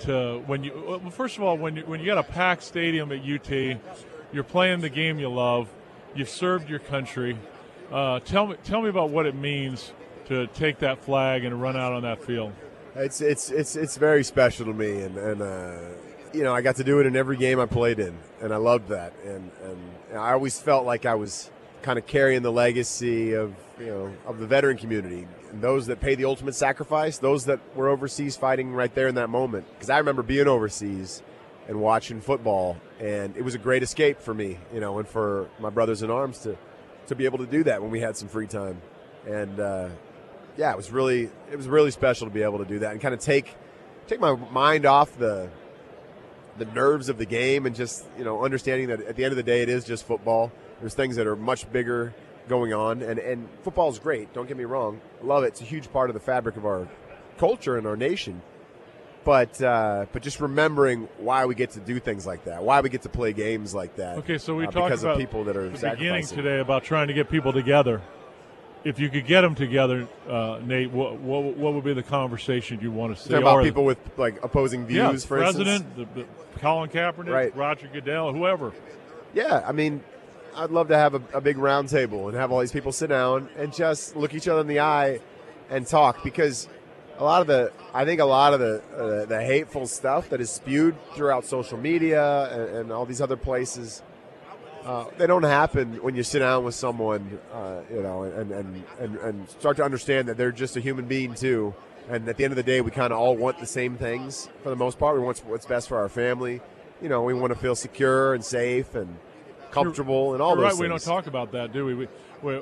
to 0.00 0.42
when 0.46 0.64
you 0.64 1.00
well, 1.02 1.10
first 1.10 1.36
of 1.36 1.42
all 1.42 1.56
when 1.56 1.76
you 1.76 1.82
when 1.82 2.00
you 2.00 2.06
got 2.06 2.18
a 2.18 2.22
packed 2.22 2.62
stadium 2.62 3.12
at 3.12 3.20
UT, 3.20 3.78
you're 4.32 4.44
playing 4.44 4.80
the 4.80 4.88
game 4.88 5.18
you 5.18 5.28
love, 5.28 5.68
you've 6.14 6.28
served 6.28 6.68
your 6.68 6.78
country. 6.78 7.38
Uh, 7.92 8.20
tell 8.20 8.46
me 8.46 8.56
tell 8.64 8.82
me 8.82 8.88
about 8.88 9.10
what 9.10 9.26
it 9.26 9.34
means 9.34 9.92
to 10.26 10.46
take 10.48 10.78
that 10.78 11.02
flag 11.04 11.44
and 11.44 11.60
run 11.60 11.76
out 11.76 11.92
on 11.92 12.02
that 12.02 12.22
field. 12.22 12.52
It's 12.94 13.20
it's 13.20 13.50
it's 13.50 13.76
it's 13.76 13.96
very 13.96 14.24
special 14.24 14.66
to 14.66 14.72
me, 14.72 15.02
and 15.02 15.16
and 15.16 15.42
uh, 15.42 15.76
you 16.32 16.42
know 16.42 16.54
I 16.54 16.60
got 16.60 16.76
to 16.76 16.84
do 16.84 17.00
it 17.00 17.06
in 17.06 17.16
every 17.16 17.36
game 17.36 17.60
I 17.60 17.66
played 17.66 17.98
in, 17.98 18.16
and 18.40 18.52
I 18.52 18.56
loved 18.56 18.88
that, 18.88 19.12
and 19.24 19.50
and 19.64 20.18
I 20.18 20.32
always 20.32 20.60
felt 20.60 20.86
like 20.86 21.06
I 21.06 21.14
was 21.14 21.50
kind 21.82 21.98
of 21.98 22.06
carrying 22.06 22.42
the 22.42 22.52
legacy 22.52 23.32
of 23.32 23.54
you 23.78 23.86
know 23.86 24.12
of 24.26 24.38
the 24.38 24.46
veteran 24.46 24.76
community 24.76 25.26
and 25.50 25.62
those 25.62 25.86
that 25.86 26.00
pay 26.00 26.14
the 26.14 26.24
ultimate 26.24 26.54
sacrifice, 26.54 27.18
those 27.18 27.46
that 27.46 27.60
were 27.74 27.88
overseas 27.88 28.36
fighting 28.36 28.72
right 28.72 28.94
there 28.94 29.08
in 29.08 29.16
that 29.16 29.30
moment. 29.30 29.66
Because 29.72 29.90
I 29.90 29.98
remember 29.98 30.22
being 30.22 30.46
overseas 30.46 31.22
and 31.68 31.80
watching 31.80 32.20
football, 32.20 32.76
and 32.98 33.36
it 33.36 33.42
was 33.42 33.54
a 33.54 33.58
great 33.58 33.82
escape 33.82 34.20
for 34.20 34.34
me, 34.34 34.58
you 34.72 34.80
know, 34.80 34.98
and 34.98 35.08
for 35.08 35.48
my 35.58 35.70
brothers 35.70 36.02
in 36.02 36.10
arms 36.10 36.40
to 36.40 36.56
to 37.06 37.16
be 37.16 37.24
able 37.24 37.38
to 37.38 37.46
do 37.46 37.64
that 37.64 37.82
when 37.82 37.90
we 37.90 38.00
had 38.00 38.16
some 38.16 38.28
free 38.28 38.46
time, 38.46 38.80
and 39.26 39.58
uh, 39.58 39.88
yeah, 40.56 40.70
it 40.70 40.76
was 40.76 40.90
really 40.90 41.30
it 41.50 41.56
was 41.56 41.68
really 41.68 41.90
special 41.90 42.26
to 42.26 42.32
be 42.32 42.42
able 42.42 42.58
to 42.58 42.64
do 42.64 42.80
that 42.80 42.92
and 42.92 43.00
kind 43.00 43.14
of 43.14 43.20
take 43.20 43.54
take 44.06 44.20
my 44.20 44.34
mind 44.34 44.86
off 44.86 45.16
the 45.18 45.48
the 46.58 46.64
nerves 46.66 47.08
of 47.08 47.16
the 47.18 47.24
game 47.24 47.66
and 47.66 47.74
just 47.74 48.04
you 48.18 48.24
know 48.24 48.44
understanding 48.44 48.88
that 48.88 49.00
at 49.02 49.16
the 49.16 49.24
end 49.24 49.32
of 49.32 49.36
the 49.36 49.42
day 49.42 49.62
it 49.62 49.68
is 49.68 49.84
just 49.84 50.06
football. 50.06 50.52
There's 50.80 50.94
things 50.94 51.16
that 51.16 51.26
are 51.26 51.36
much 51.36 51.70
bigger 51.72 52.14
going 52.50 52.74
on, 52.74 53.00
and 53.00 53.18
and 53.18 53.48
football 53.62 53.88
is 53.88 53.98
great. 53.98 54.34
Don't 54.34 54.46
get 54.46 54.58
me 54.58 54.64
wrong, 54.64 55.00
love 55.22 55.44
it. 55.44 55.48
It's 55.48 55.62
a 55.62 55.64
huge 55.64 55.90
part 55.90 56.10
of 56.10 56.14
the 56.14 56.20
fabric 56.20 56.58
of 56.58 56.66
our 56.66 56.86
culture 57.38 57.78
and 57.78 57.86
our 57.86 57.96
nation. 57.96 58.42
But 59.24 59.62
uh, 59.62 60.06
but 60.12 60.22
just 60.22 60.40
remembering 60.40 61.08
why 61.18 61.46
we 61.46 61.54
get 61.54 61.70
to 61.72 61.80
do 61.80 62.00
things 62.00 62.26
like 62.26 62.44
that, 62.44 62.62
why 62.62 62.80
we 62.80 62.88
get 62.88 63.02
to 63.02 63.08
play 63.08 63.32
games 63.32 63.74
like 63.74 63.96
that. 63.96 64.18
Okay, 64.18 64.38
so 64.38 64.54
we 64.54 64.66
uh, 64.66 64.70
talked 64.70 64.88
because 64.88 65.02
about 65.02 65.14
of 65.14 65.20
people 65.20 65.44
that 65.44 65.56
are 65.56 65.68
the 65.68 65.90
beginning 65.90 66.26
today 66.26 66.58
about 66.58 66.84
trying 66.84 67.08
to 67.08 67.14
get 67.14 67.30
people 67.30 67.52
together. 67.52 68.02
If 68.82 68.98
you 68.98 69.10
could 69.10 69.26
get 69.26 69.42
them 69.42 69.54
together, 69.54 70.08
uh, 70.26 70.58
Nate, 70.64 70.90
what, 70.90 71.20
what, 71.20 71.54
what 71.58 71.74
would 71.74 71.84
be 71.84 71.92
the 71.92 72.02
conversation 72.02 72.80
you 72.80 72.90
want 72.90 73.14
to 73.14 73.22
see? 73.22 73.28
Talking 73.28 73.42
about 73.42 73.62
people 73.62 73.84
with 73.84 73.98
like 74.16 74.42
opposing 74.42 74.86
views, 74.86 75.22
yeah, 75.22 75.28
for 75.28 75.36
president, 75.36 75.84
instance. 75.84 76.08
The, 76.14 76.22
the 76.22 76.58
Colin 76.60 76.88
Kaepernick, 76.88 77.28
right. 77.28 77.54
Roger 77.54 77.90
Goodell, 77.92 78.32
whoever. 78.32 78.72
Yeah, 79.34 79.62
I 79.66 79.72
mean, 79.72 80.02
I'd 80.54 80.70
love 80.70 80.88
to 80.88 80.96
have 80.96 81.14
a, 81.14 81.22
a 81.34 81.40
big 81.40 81.58
round 81.58 81.88
table 81.88 82.28
and 82.28 82.36
have 82.36 82.52
all 82.52 82.60
these 82.60 82.72
people 82.72 82.92
sit 82.92 83.08
down 83.08 83.48
and 83.56 83.72
just 83.72 84.16
look 84.16 84.34
each 84.34 84.48
other 84.48 84.60
in 84.60 84.66
the 84.66 84.80
eye 84.80 85.20
and 85.68 85.86
talk 85.86 86.22
because 86.22 86.68
a 87.18 87.24
lot 87.24 87.40
of 87.40 87.46
the 87.46 87.72
I 87.92 88.04
think 88.04 88.20
a 88.20 88.24
lot 88.24 88.54
of 88.54 88.60
the 88.60 88.82
uh, 88.96 89.26
the 89.26 89.42
hateful 89.42 89.86
stuff 89.86 90.30
that 90.30 90.40
is 90.40 90.50
spewed 90.50 90.96
throughout 91.14 91.44
social 91.44 91.78
media 91.78 92.48
and, 92.50 92.76
and 92.76 92.92
all 92.92 93.06
these 93.06 93.20
other 93.20 93.36
places. 93.36 94.02
Uh, 94.84 95.04
they 95.18 95.26
don't 95.26 95.42
happen 95.42 96.02
when 96.02 96.14
you 96.14 96.22
sit 96.22 96.38
down 96.38 96.64
with 96.64 96.74
someone, 96.74 97.38
uh, 97.52 97.82
you 97.92 98.02
know, 98.02 98.22
and, 98.22 98.50
and, 98.50 98.84
and, 98.98 99.16
and 99.18 99.50
start 99.50 99.76
to 99.76 99.84
understand 99.84 100.26
that 100.26 100.38
they're 100.38 100.50
just 100.50 100.74
a 100.74 100.80
human 100.80 101.04
being 101.04 101.34
too. 101.34 101.74
And 102.08 102.26
at 102.26 102.38
the 102.38 102.44
end 102.44 102.52
of 102.52 102.56
the 102.56 102.62
day, 102.62 102.80
we 102.80 102.90
kind 102.90 103.12
of 103.12 103.18
all 103.18 103.36
want 103.36 103.58
the 103.58 103.66
same 103.66 103.98
things 103.98 104.48
for 104.62 104.70
the 104.70 104.76
most 104.76 104.98
part. 104.98 105.18
We 105.18 105.22
want 105.22 105.38
what's 105.44 105.66
best 105.66 105.86
for 105.86 105.98
our 105.98 106.08
family. 106.08 106.62
You 107.02 107.10
know, 107.10 107.22
we 107.22 107.34
want 107.34 107.52
to 107.52 107.58
feel 107.58 107.74
secure 107.74 108.32
and 108.32 108.42
safe 108.42 108.94
and 108.94 109.18
comfortable 109.70 110.26
you're, 110.26 110.34
and 110.34 110.42
all 110.42 110.56
those 110.56 110.62
right, 110.62 110.70
things. 110.70 110.80
We 110.80 110.88
don't 110.88 111.02
talk 111.02 111.26
about 111.26 111.52
that, 111.52 111.72
do 111.72 111.84
we? 111.84 111.94
we 111.94 112.08
we, 112.42 112.58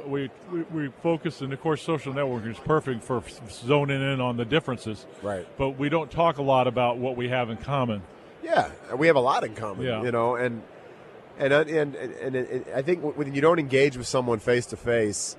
we, 0.50 0.62
we, 0.72 0.88
focus, 1.02 1.40
and 1.40 1.52
of 1.52 1.60
course, 1.60 1.82
social 1.82 2.12
networking 2.12 2.50
is 2.50 2.58
perfect 2.58 3.04
for 3.04 3.22
zoning 3.48 4.02
in 4.02 4.20
on 4.20 4.36
the 4.36 4.44
differences. 4.44 5.06
Right. 5.22 5.46
But 5.56 5.70
we 5.70 5.88
don't 5.88 6.10
talk 6.10 6.38
a 6.38 6.42
lot 6.42 6.66
about 6.66 6.98
what 6.98 7.16
we 7.16 7.28
have 7.28 7.48
in 7.50 7.58
common. 7.58 8.02
Yeah, 8.42 8.70
we 8.96 9.06
have 9.06 9.16
a 9.16 9.20
lot 9.20 9.44
in 9.44 9.54
common. 9.54 9.86
Yeah. 9.86 10.02
You 10.02 10.10
know, 10.10 10.36
and 10.36 10.62
and 11.38 11.52
and 11.52 11.94
and, 11.94 12.34
and, 12.34 12.64
I 12.74 12.82
think 12.82 13.16
when 13.16 13.34
you 13.34 13.40
don't 13.40 13.58
engage 13.58 13.96
with 13.96 14.06
someone 14.06 14.38
face 14.38 14.66
to 14.66 14.76
face, 14.76 15.36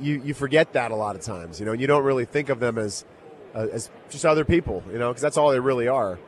you 0.00 0.22
you 0.24 0.34
forget 0.34 0.72
that 0.72 0.90
a 0.90 0.96
lot 0.96 1.14
of 1.14 1.22
times. 1.22 1.60
You 1.60 1.66
know, 1.66 1.72
and 1.72 1.80
you 1.80 1.86
don't 1.86 2.04
really 2.04 2.24
think 2.24 2.48
of 2.48 2.58
them 2.58 2.78
as 2.78 3.04
uh, 3.54 3.66
as 3.72 3.90
just 4.08 4.24
other 4.24 4.44
people. 4.44 4.82
You 4.90 4.98
know, 4.98 5.08
because 5.08 5.22
that's 5.22 5.36
all 5.36 5.50
they 5.50 5.60
really 5.60 5.88
are. 5.88 6.18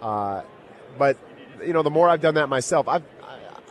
Uh, 0.00 0.42
but 0.98 1.16
you 1.64 1.72
know, 1.72 1.82
the 1.82 1.90
more 1.90 2.08
I've 2.08 2.20
done 2.20 2.34
that 2.34 2.48
myself, 2.48 2.88
I've 2.88 3.02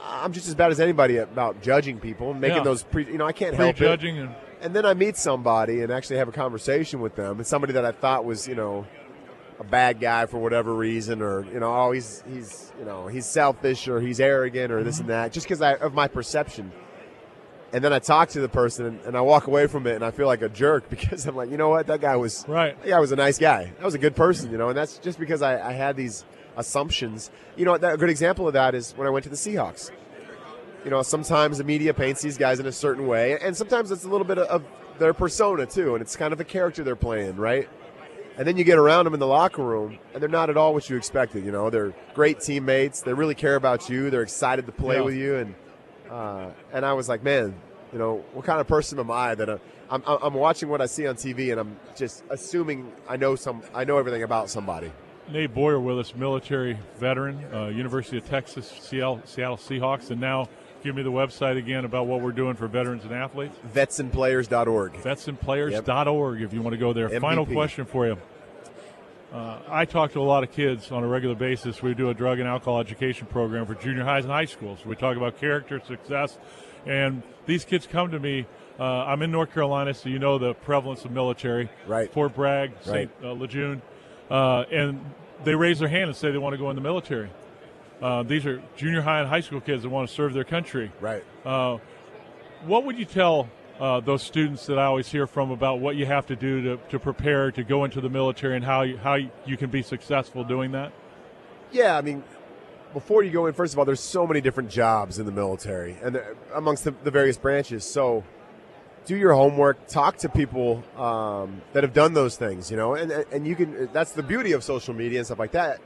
I'm 0.08 0.32
just 0.34 0.48
as 0.48 0.56
bad 0.56 0.72
as 0.72 0.80
anybody 0.80 1.18
about 1.18 1.62
judging 1.62 2.00
people, 2.00 2.34
making 2.34 2.58
Yeah. 2.58 2.64
those 2.64 2.84
pre. 2.84 3.06
You 3.06 3.18
know, 3.18 3.26
I 3.26 3.32
can't 3.32 3.56
help 3.56 3.76
it. 3.76 3.78
Prejudging 3.78 4.20
and 4.20 4.36
And 4.62 4.76
then 4.76 4.86
I 4.86 4.94
meet 4.94 5.18
somebody 5.18 5.82
and 5.82 5.92
actually 5.92 6.18
have 6.18 6.28
a 6.28 6.32
conversation 6.32 7.00
with 7.02 7.16
them, 7.16 7.38
and 7.38 7.46
somebody 7.48 7.74
that 7.74 7.86
I 7.86 7.92
thought 7.92 8.26
was, 8.26 8.48
you 8.48 8.56
know, 8.56 8.86
a 9.60 9.64
bad 9.64 10.00
guy 10.00 10.26
for 10.26 10.38
whatever 10.38 10.74
reason, 10.74 11.22
or 11.22 11.46
you 11.52 11.60
know, 11.60 11.74
oh, 11.74 11.92
he's 11.92 12.24
he's 12.32 12.72
you 12.80 12.86
know 12.86 13.08
he's 13.08 13.26
selfish 13.26 13.88
or 13.88 14.00
he's 14.02 14.20
arrogant 14.20 14.72
or 14.72 14.84
this 14.84 15.00
and 15.00 15.10
that, 15.10 15.32
just 15.32 15.48
because 15.48 15.62
of 15.62 15.94
my 15.94 16.08
perception. 16.08 16.72
And 17.74 17.84
then 17.84 17.92
I 17.92 18.00
talk 18.00 18.30
to 18.30 18.40
the 18.40 18.48
person 18.48 18.86
and, 18.86 19.00
and 19.02 19.18
I 19.18 19.22
walk 19.22 19.48
away 19.48 19.68
from 19.68 19.86
it 19.86 19.96
and 19.96 20.06
I 20.06 20.12
feel 20.12 20.28
like 20.28 20.42
a 20.42 20.48
jerk 20.48 20.90
because 20.90 21.26
I'm 21.26 21.36
like, 21.36 21.50
you 21.50 21.58
know 21.58 21.70
what, 21.70 21.88
that 21.88 22.00
guy 22.00 22.16
was 22.16 22.46
Right. 22.48 22.82
That 22.84 22.90
guy 22.90 23.00
was 23.00 23.12
a 23.12 23.18
nice 23.18 23.38
guy. 23.38 23.66
That 23.66 23.84
was 23.84 23.96
a 23.96 24.00
good 24.00 24.16
person, 24.16 24.50
you 24.52 24.58
know, 24.58 24.70
and 24.70 24.78
that's 24.78 24.98
just 25.00 25.20
because 25.20 25.42
I, 25.42 25.70
I 25.70 25.74
had 25.74 25.98
these 25.98 26.24
assumptions. 26.58 27.32
You 27.56 27.66
know, 27.66 27.78
that, 27.78 27.94
a 27.94 27.98
good 27.98 28.10
example 28.10 28.48
of 28.48 28.54
that 28.54 28.76
is 28.76 28.94
when 28.98 29.08
I 29.08 29.10
went 29.10 29.24
to 29.24 29.30
the 29.30 29.36
Seahawks. 29.36 29.92
You 30.84 30.92
know, 30.92 31.02
sometimes 31.02 31.58
the 31.58 31.64
media 31.64 31.94
paints 31.94 32.22
these 32.22 32.38
guys 32.38 32.60
in 32.60 32.66
a 32.68 32.72
certain 32.72 33.08
way, 33.08 33.40
and 33.42 33.58
sometimes 33.58 33.92
it's 33.92 34.04
a 34.04 34.08
little 34.08 34.28
bit 34.28 34.38
of 34.38 34.64
their 35.00 35.14
persona 35.14 35.66
too, 35.66 35.96
and 35.96 36.02
it's 36.02 36.16
kind 36.16 36.32
of 36.32 36.40
a 36.40 36.44
character 36.44 36.84
they're 36.84 36.96
playing, 36.96 37.38
right? 37.38 37.68
And 38.38 38.48
then 38.48 38.58
you 38.58 38.64
get 38.64 38.78
around 38.78 39.06
them 39.06 39.14
in 39.14 39.20
the 39.20 39.26
locker 39.28 39.64
room, 39.64 39.98
and 40.14 40.22
they're 40.22 40.30
not 40.30 40.50
at 40.50 40.58
all 40.58 40.74
what 40.74 40.90
you 40.90 40.98
expected. 40.98 41.44
You 41.46 41.52
know, 41.52 41.70
they're 41.70 41.94
great 42.14 42.40
teammates. 42.42 43.02
They 43.02 43.14
really 43.14 43.34
care 43.34 43.56
about 43.56 43.90
you. 43.90 44.10
They're 44.10 44.22
excited 44.24 44.66
to 44.68 44.72
play 44.74 44.98
Yeah. 44.98 45.02
with 45.02 45.16
you, 45.16 45.36
and 45.38 45.56
uh, 46.12 46.50
and 46.72 46.86
I 46.86 46.94
was 46.94 47.10
like, 47.10 47.24
man, 47.24 47.56
you 47.92 47.98
know, 47.98 48.24
what 48.34 48.46
kind 48.46 48.60
of 48.62 48.68
person 48.68 49.00
am 49.00 49.10
I 49.10 49.34
that 49.36 49.50
uh, 49.50 49.58
I'm, 49.90 50.04
I'm 50.06 50.18
I'm 50.22 50.34
watching 50.36 50.70
what 50.70 50.82
I 50.82 50.86
see 50.86 51.08
on 51.08 51.16
TV, 51.16 51.52
and 51.52 51.60
I'm 51.60 51.80
just 51.96 52.24
assuming 52.30 52.92
I 53.10 53.18
know 53.18 53.36
some, 53.36 53.64
I 53.74 53.86
know 53.86 53.98
everything 53.98 54.22
about 54.24 54.50
somebody. 54.52 54.92
Nate 55.30 55.54
Boyer 55.54 55.80
with 55.80 56.00
us, 56.00 56.16
military 56.16 56.78
veteran, 56.98 57.44
uh, 57.54 57.68
University 57.68 58.18
of 58.18 58.28
Texas, 58.28 58.72
Seattle, 58.80 59.22
Seattle 59.26 59.58
Seahawks, 59.58 60.12
and 60.12 60.22
now 60.22 60.48
give 60.84 60.96
me 60.96 61.02
the 61.02 61.12
website 61.12 61.58
again 61.58 61.84
about 61.84 62.06
what 62.06 62.22
we're 62.22 62.32
doing 62.32 62.56
for 62.56 62.68
veterans 62.68 63.04
and 63.06 63.14
athletes. 63.14 63.58
Vetsandplayers.org. 63.74 64.94
Vetsandplayers.org 64.94 66.42
if 66.42 66.54
you 66.54 66.62
want 66.62 66.74
to 66.74 66.78
go 66.78 66.94
there. 66.94 67.10
MVP. 67.10 67.22
Final 67.22 67.46
question 67.46 67.86
for 67.86 68.06
you. 68.06 68.18
Uh, 69.34 69.60
I 69.68 69.86
talk 69.86 70.14
to 70.14 70.22
a 70.22 70.24
lot 70.24 70.44
of 70.44 70.52
kids 70.52 70.92
on 70.92 71.04
a 71.04 71.08
regular 71.08 71.36
basis. 71.36 71.82
We 71.82 71.94
do 71.94 72.10
a 72.10 72.14
drug 72.14 72.40
and 72.40 72.48
alcohol 72.48 72.80
education 72.80 73.28
program 73.28 73.66
for 73.66 73.76
junior 73.76 74.04
highs 74.04 74.24
and 74.24 74.32
high 74.32 74.46
schools. 74.46 74.86
We 74.86 74.96
talk 74.96 75.18
about 75.18 75.40
character, 75.40 75.82
success, 75.86 76.38
and 76.86 77.24
these 77.46 77.66
kids 77.66 77.88
come 77.88 78.12
to 78.12 78.20
me. 78.20 78.46
Uh, 78.80 78.84
I'm 78.84 79.22
in 79.24 79.32
North 79.32 79.54
Carolina, 79.54 79.94
so 79.94 80.10
you 80.10 80.20
know 80.20 80.38
the 80.38 80.54
prevalence 80.54 81.04
of 81.04 81.12
military. 81.12 81.70
Right. 81.88 82.12
Fort 82.12 82.36
Bragg, 82.36 82.74
St. 82.84 83.12
Uh, 83.24 83.32
Lejeune. 83.32 83.82
Uh, 84.30 84.64
and 84.72 85.00
they 85.44 85.56
raise 85.56 85.80
their 85.80 85.90
hand 85.90 86.06
and 86.06 86.16
say 86.16 86.32
they 86.32 86.38
want 86.38 86.54
to 86.54 86.58
go 86.58 86.70
in 86.70 86.76
the 86.76 86.82
military. 86.82 87.30
Uh, 88.02 88.24
these 88.24 88.46
are 88.46 88.62
junior 88.76 89.02
high 89.02 89.20
and 89.20 89.30
high 89.30 89.40
school 89.40 89.62
kids 89.62 89.84
that 89.84 89.90
want 89.90 90.08
to 90.10 90.14
serve 90.14 90.34
their 90.34 90.44
country. 90.44 90.92
Right. 91.00 91.24
Uh, 91.46 91.78
what 92.66 92.86
would 92.86 92.98
you 92.98 93.06
tell 93.06 93.50
uh, 93.80 94.00
those 94.00 94.24
students 94.24 94.66
that 94.68 94.80
I 94.80 94.86
always 94.86 95.08
hear 95.08 95.28
from 95.28 95.52
about 95.52 95.80
what 95.80 95.96
you 95.96 96.06
have 96.06 96.26
to 96.28 96.36
do 96.36 96.62
to, 96.62 96.78
to 96.90 97.00
prepare 97.00 97.52
to 97.52 97.64
go 97.64 97.84
into 97.84 98.02
the 98.02 98.10
military 98.10 98.56
and 98.56 98.66
how 98.66 98.82
you, 98.84 98.98
how 98.98 99.16
you 99.16 99.58
can 99.58 99.70
be 99.70 99.82
successful 99.82 100.44
doing 100.44 100.72
that? 100.72 100.92
Yeah, 101.72 101.98
I 101.98 102.02
mean, 102.02 102.24
before 102.94 103.24
you 103.24 103.32
go 103.32 103.46
in, 103.46 103.54
first 103.54 103.74
of 103.74 103.80
all, 103.80 103.86
there's 103.86 104.00
so 104.00 104.26
many 104.26 104.40
different 104.42 104.70
jobs 104.70 105.20
in 105.20 105.26
the 105.26 105.32
military 105.32 105.98
and 106.02 106.22
amongst 106.54 106.86
the, 106.86 106.92
the 107.04 107.12
various 107.12 107.38
branches. 107.38 107.84
So 107.84 108.24
do 109.06 109.16
your 109.16 109.34
homework, 109.34 109.88
talk 109.88 110.18
to 110.18 110.30
people 110.30 110.84
um, 110.98 111.62
that 111.74 111.84
have 111.84 111.94
done 111.94 112.14
those 112.14 112.38
things, 112.38 112.72
you 112.72 112.78
know, 112.78 112.96
and, 112.96 113.12
and 113.12 113.46
you 113.48 113.56
can, 113.56 113.90
that's 113.94 114.12
the 114.12 114.24
beauty 114.24 114.52
of 114.52 114.64
social 114.64 114.94
media 114.94 115.20
and 115.20 115.26
stuff 115.26 115.40
like 115.40 115.52
that. 115.52 115.80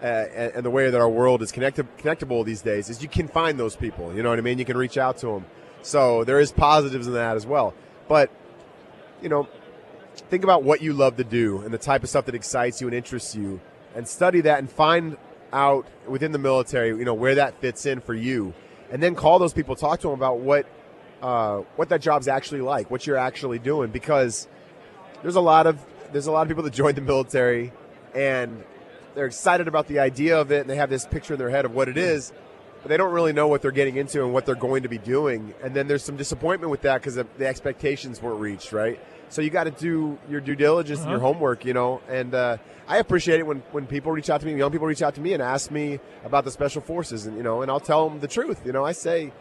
Uh, 0.00 0.50
and, 0.56 0.64
the 0.64 0.70
way 0.70 0.90
that 0.90 1.00
our 1.00 1.08
world 1.08 1.42
is 1.42 1.52
connected, 1.52 1.86
connectable 1.98 2.44
these 2.44 2.60
days 2.60 2.90
is 2.90 3.02
you 3.02 3.08
can 3.08 3.28
find 3.28 3.58
those 3.58 3.76
people. 3.76 4.12
You 4.14 4.22
know 4.24 4.30
what 4.30 4.38
I 4.38 4.42
mean? 4.42 4.58
You 4.58 4.64
can 4.64 4.76
reach 4.76 4.98
out 4.98 5.18
to 5.18 5.26
them. 5.26 5.44
So 5.82 6.24
there 6.24 6.40
is 6.40 6.50
positives 6.50 7.06
in 7.06 7.12
that 7.12 7.36
as 7.36 7.46
well. 7.46 7.72
But 8.08 8.30
you 9.20 9.28
know, 9.28 9.48
think 10.30 10.42
about 10.42 10.64
what 10.64 10.82
you 10.82 10.92
love 10.92 11.16
to 11.16 11.24
do 11.24 11.60
and 11.62 11.72
the 11.72 11.78
type 11.78 12.02
of 12.02 12.08
stuff 12.08 12.24
that 12.26 12.34
excites 12.34 12.80
you 12.80 12.88
and 12.88 12.94
interests 12.96 13.36
you, 13.36 13.60
and 13.94 14.06
study 14.06 14.40
that 14.40 14.58
and 14.58 14.70
find 14.70 15.16
out 15.52 15.86
within 16.08 16.32
the 16.32 16.38
military, 16.38 16.88
you 16.88 17.04
know, 17.04 17.14
where 17.14 17.36
that 17.36 17.60
fits 17.60 17.86
in 17.86 18.00
for 18.00 18.14
you, 18.14 18.54
and 18.90 19.02
then 19.02 19.14
call 19.14 19.38
those 19.38 19.52
people, 19.52 19.76
talk 19.76 20.00
to 20.00 20.08
them 20.08 20.14
about 20.14 20.40
what 20.40 20.66
uh, 21.22 21.58
what 21.76 21.88
that 21.90 22.00
job's 22.02 22.28
actually 22.28 22.60
like, 22.60 22.90
what 22.90 23.06
you're 23.06 23.16
actually 23.16 23.58
doing, 23.58 23.90
because 23.90 24.48
there's 25.22 25.36
a 25.36 25.40
lot 25.40 25.66
of 25.66 25.78
there's 26.12 26.26
a 26.26 26.32
lot 26.32 26.42
of 26.42 26.48
people 26.48 26.62
that 26.64 26.72
join 26.82 26.94
the 26.94 27.00
military 27.00 27.72
and 28.14 28.62
they're 29.14 29.26
excited 29.26 29.68
about 29.68 29.86
the 29.88 29.98
idea 29.98 30.38
of 30.38 30.50
it 30.52 30.60
and 30.62 30.70
they 30.70 30.76
have 30.76 30.90
this 30.90 31.06
picture 31.06 31.34
in 31.34 31.38
their 31.38 31.50
head 31.50 31.64
of 31.64 31.74
what 31.74 31.88
it 31.88 31.96
is 31.96 32.32
but 32.82 32.88
they 32.88 32.96
don't 32.96 33.12
really 33.12 33.32
know 33.32 33.46
what 33.46 33.62
they're 33.62 33.70
getting 33.70 33.96
into 33.96 34.22
and 34.24 34.32
what 34.34 34.44
they're 34.44 34.54
going 34.54 34.82
to 34.82 34.88
be 34.88 34.98
doing 34.98 35.54
and 35.62 35.74
then 35.74 35.86
there's 35.86 36.02
some 36.02 36.16
disappointment 36.16 36.70
with 36.70 36.82
that 36.82 37.00
because 37.00 37.14
the 37.14 37.46
expectations 37.46 38.20
weren't 38.20 38.40
reached 38.40 38.72
right? 38.72 38.98
So 39.30 39.40
you 39.40 39.48
got 39.48 39.64
to 39.64 39.70
do 39.70 40.18
your 40.28 40.40
due 40.42 40.54
diligence 40.56 41.00
and 41.00 41.08
your 41.10 41.18
Uh-huh. 41.18 41.32
homework 41.32 41.64
you 41.64 41.72
know 41.72 42.00
and 42.08 42.34
uh, 42.34 42.58
i 42.88 42.98
appreciate 42.98 43.38
it 43.40 43.46
when, 43.46 43.62
when 43.70 43.86
people 43.86 44.12
reach 44.12 44.28
out 44.28 44.40
to 44.40 44.46
me 44.46 44.54
young 44.56 44.70
people 44.72 44.86
reach 44.86 45.02
out 45.02 45.14
to 45.14 45.20
me 45.22 45.32
and 45.32 45.42
ask 45.42 45.70
me 45.70 46.00
about 46.24 46.44
the 46.44 46.50
special 46.50 46.82
forces 46.82 47.24
and 47.26 47.36
you 47.38 47.42
know 47.42 47.62
and 47.62 47.70
i'll 47.70 47.80
tell 47.80 48.08
them 48.10 48.20
the 48.20 48.28
truth 48.28 48.60
you 48.66 48.72
know? 48.72 48.84
I 48.84 48.92
say 48.92 49.32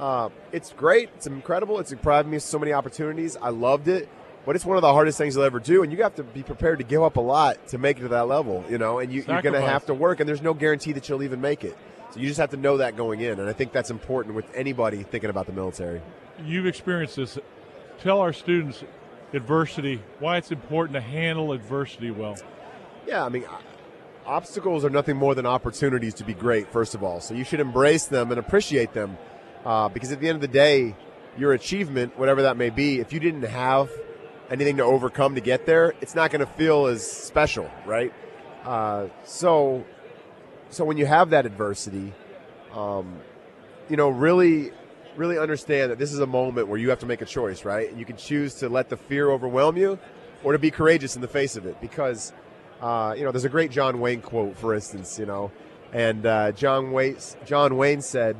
uh, 0.00 0.28
it's 0.52 0.72
great 0.72 1.10
it's 1.16 1.26
incredible 1.26 1.78
it's 1.78 1.92
provided 1.94 2.28
me 2.28 2.36
of 2.36 2.42
so 2.42 2.58
many 2.58 2.72
opportunities 2.72 3.36
i 3.42 3.48
loved 3.48 3.88
it 3.88 4.08
but 4.44 4.56
it's 4.56 4.64
one 4.64 4.76
of 4.76 4.82
the 4.82 4.92
hardest 4.92 5.18
things 5.18 5.36
you'll 5.36 5.44
ever 5.44 5.60
do, 5.60 5.82
and 5.82 5.92
you 5.92 6.02
have 6.02 6.16
to 6.16 6.24
be 6.24 6.42
prepared 6.42 6.78
to 6.78 6.84
give 6.84 7.02
up 7.02 7.16
a 7.16 7.20
lot 7.20 7.68
to 7.68 7.78
make 7.78 7.98
it 7.98 8.00
to 8.00 8.08
that 8.08 8.26
level, 8.26 8.64
you 8.68 8.78
know. 8.78 8.98
And 8.98 9.12
you, 9.12 9.24
you're 9.26 9.42
going 9.42 9.54
to 9.54 9.60
have 9.60 9.86
to 9.86 9.94
work, 9.94 10.20
and 10.20 10.28
there's 10.28 10.42
no 10.42 10.54
guarantee 10.54 10.92
that 10.92 11.08
you'll 11.08 11.22
even 11.22 11.40
make 11.40 11.62
it. 11.64 11.76
So 12.10 12.20
you 12.20 12.26
just 12.26 12.40
have 12.40 12.50
to 12.50 12.56
know 12.56 12.78
that 12.78 12.96
going 12.96 13.20
in, 13.20 13.38
and 13.38 13.48
I 13.48 13.52
think 13.52 13.72
that's 13.72 13.90
important 13.90 14.34
with 14.34 14.44
anybody 14.54 15.02
thinking 15.04 15.30
about 15.30 15.46
the 15.46 15.52
military. 15.52 16.02
You've 16.44 16.66
experienced 16.66 17.16
this. 17.16 17.38
Tell 18.00 18.20
our 18.20 18.32
students 18.32 18.82
adversity, 19.32 20.02
why 20.18 20.36
it's 20.36 20.50
important 20.50 20.94
to 20.94 21.00
handle 21.00 21.52
adversity 21.52 22.10
well. 22.10 22.36
Yeah, 23.06 23.24
I 23.24 23.28
mean, 23.28 23.44
obstacles 24.26 24.84
are 24.84 24.90
nothing 24.90 25.16
more 25.16 25.34
than 25.34 25.46
opportunities 25.46 26.14
to 26.14 26.24
be 26.24 26.34
great. 26.34 26.70
First 26.70 26.94
of 26.94 27.02
all, 27.02 27.20
so 27.20 27.34
you 27.34 27.44
should 27.44 27.60
embrace 27.60 28.06
them 28.06 28.30
and 28.30 28.38
appreciate 28.38 28.92
them, 28.92 29.16
uh, 29.64 29.88
because 29.88 30.12
at 30.12 30.20
the 30.20 30.28
end 30.28 30.36
of 30.36 30.40
the 30.40 30.48
day, 30.48 30.94
your 31.38 31.52
achievement, 31.52 32.18
whatever 32.18 32.42
that 32.42 32.56
may 32.56 32.70
be, 32.70 33.00
if 33.00 33.12
you 33.12 33.20
didn't 33.20 33.42
have 33.42 33.90
anything 34.50 34.76
to 34.76 34.84
overcome 34.84 35.34
to 35.34 35.40
get 35.40 35.66
there, 35.66 35.94
it's 36.00 36.14
not 36.14 36.30
going 36.30 36.40
to 36.40 36.52
feel 36.52 36.86
as 36.86 37.10
special, 37.10 37.70
right? 37.86 38.12
Uh, 38.64 39.06
so, 39.24 39.84
so 40.70 40.84
when 40.84 40.96
you 40.96 41.06
have 41.06 41.30
that 41.30 41.46
adversity, 41.46 42.12
um, 42.74 43.16
you 43.88 43.96
know, 43.96 44.08
really, 44.08 44.72
really 45.16 45.38
understand 45.38 45.90
that 45.90 45.98
this 45.98 46.12
is 46.12 46.18
a 46.18 46.26
moment 46.26 46.68
where 46.68 46.78
you 46.78 46.90
have 46.90 46.98
to 46.98 47.06
make 47.06 47.22
a 47.22 47.26
choice, 47.26 47.64
right? 47.64 47.94
You 47.94 48.04
can 48.04 48.16
choose 48.16 48.54
to 48.56 48.68
let 48.68 48.88
the 48.88 48.96
fear 48.96 49.30
overwhelm 49.30 49.76
you, 49.76 49.98
or 50.44 50.52
to 50.52 50.58
be 50.58 50.70
courageous 50.70 51.14
in 51.16 51.22
the 51.22 51.28
face 51.28 51.56
of 51.56 51.66
it, 51.66 51.80
because 51.80 52.32
uh, 52.82 53.14
you 53.16 53.24
know, 53.24 53.30
there's 53.30 53.44
a 53.44 53.48
great 53.48 53.70
John 53.70 54.00
Wayne 54.00 54.20
quote, 54.20 54.56
for 54.56 54.74
instance, 54.74 55.18
you 55.18 55.24
know, 55.24 55.52
and 55.92 56.26
uh, 56.26 56.52
John 56.52 56.90
Wayne 56.90 57.16
John 57.46 57.76
Wayne 57.76 58.02
said, 58.02 58.36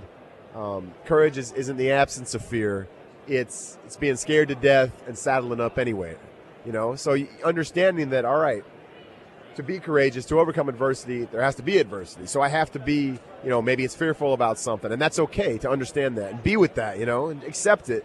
um, 0.54 0.92
"Courage 1.04 1.38
is, 1.38 1.52
isn't 1.52 1.76
the 1.76 1.92
absence 1.92 2.34
of 2.34 2.44
fear; 2.44 2.88
it's 3.26 3.78
it's 3.84 3.96
being 3.96 4.16
scared 4.16 4.48
to 4.48 4.54
death 4.54 4.90
and 5.06 5.16
saddling 5.16 5.60
up 5.60 5.78
anyway." 5.78 6.16
You 6.64 6.72
know, 6.72 6.94
so 6.94 7.16
understanding 7.44 8.10
that, 8.10 8.24
all 8.24 8.38
right, 8.38 8.64
to 9.56 9.62
be 9.64 9.80
courageous, 9.80 10.24
to 10.26 10.38
overcome 10.38 10.68
adversity, 10.68 11.24
there 11.24 11.42
has 11.42 11.56
to 11.56 11.62
be 11.62 11.78
adversity. 11.78 12.26
So 12.26 12.40
I 12.40 12.48
have 12.48 12.70
to 12.72 12.78
be, 12.78 13.18
you 13.42 13.50
know, 13.50 13.60
maybe 13.60 13.84
it's 13.84 13.96
fearful 13.96 14.32
about 14.32 14.58
something, 14.58 14.92
and 14.92 15.02
that's 15.02 15.18
okay 15.18 15.58
to 15.58 15.68
understand 15.70 16.16
that 16.18 16.30
and 16.32 16.42
be 16.42 16.56
with 16.56 16.76
that, 16.76 16.98
you 17.00 17.06
know, 17.06 17.26
and 17.28 17.42
accept 17.44 17.90
it. 17.90 18.04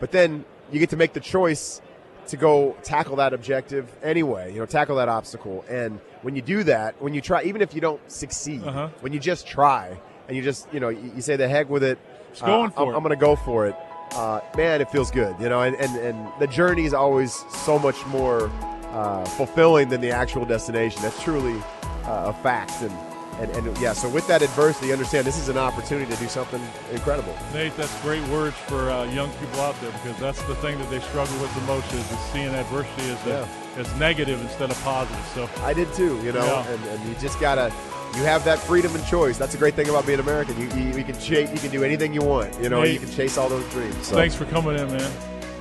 But 0.00 0.12
then 0.12 0.44
you 0.72 0.78
get 0.80 0.90
to 0.90 0.96
make 0.96 1.12
the 1.12 1.20
choice 1.20 1.82
to 2.28 2.36
go 2.38 2.74
tackle 2.82 3.16
that 3.16 3.34
objective 3.34 3.90
anyway, 4.02 4.52
you 4.52 4.60
know, 4.60 4.66
tackle 4.66 4.96
that 4.96 5.08
obstacle. 5.08 5.64
And 5.68 6.00
when 6.22 6.36
you 6.36 6.42
do 6.42 6.62
that, 6.64 7.00
when 7.02 7.12
you 7.12 7.20
try, 7.20 7.42
even 7.42 7.60
if 7.60 7.74
you 7.74 7.80
don't 7.82 8.00
succeed, 8.10 8.62
Uh-huh. 8.64 8.88
when 9.00 9.12
you 9.12 9.18
just 9.20 9.46
try 9.46 9.98
and 10.30 10.36
you 10.36 10.44
just, 10.44 10.72
you 10.72 10.78
know, 10.78 10.90
you, 10.90 11.12
you 11.16 11.20
say 11.20 11.34
the 11.34 11.48
heck 11.48 11.68
with 11.68 11.82
it, 11.82 11.98
Just 12.30 12.44
going 12.44 12.66
uh, 12.66 12.70
for 12.70 12.82
I'm, 12.82 12.88
it. 12.90 12.96
I'm 12.96 13.02
going 13.02 13.10
to 13.18 13.20
go 13.20 13.34
for 13.34 13.66
it. 13.66 13.74
Uh, 14.12 14.40
man, 14.56 14.80
it 14.80 14.88
feels 14.88 15.10
good, 15.10 15.34
you 15.40 15.48
know, 15.48 15.62
and, 15.62 15.74
and, 15.76 15.96
and 15.96 16.28
the 16.38 16.46
journey 16.46 16.84
is 16.84 16.94
always 16.94 17.34
so 17.64 17.80
much 17.80 18.04
more 18.06 18.48
uh, 18.92 19.24
fulfilling 19.24 19.88
than 19.88 20.00
the 20.00 20.10
actual 20.12 20.44
destination. 20.44 21.02
That's 21.02 21.20
truly 21.20 21.60
uh, 22.04 22.30
a 22.30 22.32
fact. 22.44 22.80
And, 22.80 22.92
and, 23.40 23.66
and 23.66 23.78
yeah, 23.78 23.92
so 23.92 24.08
with 24.08 24.26
that 24.28 24.40
adversity, 24.42 24.92
understand 24.92 25.26
this 25.26 25.38
is 25.38 25.48
an 25.48 25.58
opportunity 25.58 26.12
to 26.12 26.18
do 26.20 26.28
something 26.28 26.60
incredible. 26.92 27.34
Nate, 27.52 27.76
that's 27.76 28.00
great 28.02 28.22
words 28.28 28.56
for 28.68 28.88
uh, 28.90 29.04
young 29.12 29.30
people 29.40 29.60
out 29.62 29.80
there 29.80 29.90
because 29.90 30.16
that's 30.20 30.42
the 30.44 30.54
thing 30.56 30.78
that 30.78 30.90
they 30.90 31.00
struggle 31.00 31.36
with 31.40 31.52
the 31.56 31.62
most 31.62 31.92
is, 31.92 32.08
is 32.12 32.18
seeing 32.32 32.48
adversity 32.54 33.10
as, 33.10 33.26
a, 33.26 33.48
as 33.78 33.96
negative 33.98 34.40
instead 34.40 34.70
of 34.70 34.80
positive. 34.82 35.24
So 35.34 35.48
I 35.64 35.72
did 35.72 35.92
too, 35.94 36.20
you 36.22 36.30
know, 36.32 36.44
Yeah. 36.44 36.68
and, 36.68 36.84
and 36.84 37.08
you 37.08 37.14
just 37.20 37.40
gotta, 37.40 37.72
you 38.16 38.24
have 38.24 38.44
that 38.44 38.58
freedom 38.58 38.94
and 38.94 39.04
choice. 39.06 39.38
That's 39.38 39.54
a 39.54 39.58
great 39.58 39.74
thing 39.74 39.88
about 39.88 40.06
being 40.06 40.20
American. 40.20 40.60
You, 40.60 40.68
you, 40.76 40.98
you 40.98 41.04
can 41.04 41.18
chase, 41.18 41.50
you 41.52 41.58
can 41.58 41.70
do 41.70 41.84
anything 41.84 42.12
you 42.12 42.22
want, 42.22 42.60
you 42.60 42.68
know, 42.68 42.82
Nate, 42.82 42.94
you 42.94 43.00
can 43.00 43.10
chase 43.10 43.38
all 43.38 43.48
those 43.48 43.68
dreams. 43.70 44.06
So. 44.06 44.16
thanks 44.16 44.34
for 44.34 44.44
coming 44.46 44.78
in, 44.78 44.90
man. 44.90 45.12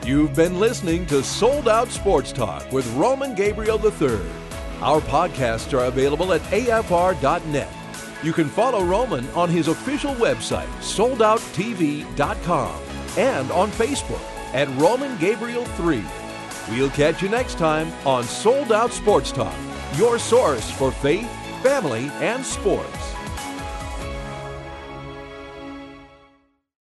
You've 0.06 0.34
been 0.34 0.60
listening 0.60 1.06
to 1.08 1.24
Sold 1.24 1.68
Out 1.68 1.90
Sports 1.90 2.32
Talk 2.32 2.72
with 2.72 2.92
Roman 2.94 3.36
Gabriel 3.36 3.80
III. 3.84 4.20
Our 4.82 5.02
podcasts 5.02 5.78
are 5.78 5.86
available 5.86 6.34
at 6.34 6.42
afr.net. 6.42 7.70
You 8.24 8.34
can 8.34 8.50
follow 8.50 8.84
Roman 8.84 9.30
on 9.30 9.50
his 9.50 9.68
official 9.68 10.14
website, 10.16 10.68
soldouttv.com, 10.80 12.82
and 13.18 13.52
on 13.52 13.72
Facebook 13.72 14.22
at 14.54 14.68
Roman 14.78 15.18
Gabriel 15.20 15.66
3. 15.66 16.04
We'll 16.70 16.90
catch 16.90 17.22
you 17.22 17.30
next 17.30 17.58
time 17.58 17.92
on 18.06 18.24
Sold 18.24 18.72
Out 18.72 18.92
Sports 18.92 19.32
Talk, 19.32 19.56
your 19.96 20.20
source 20.20 20.70
for 20.72 20.92
faith, 20.92 21.30
family, 21.60 22.10
and 22.22 22.46
sports. 22.46 23.19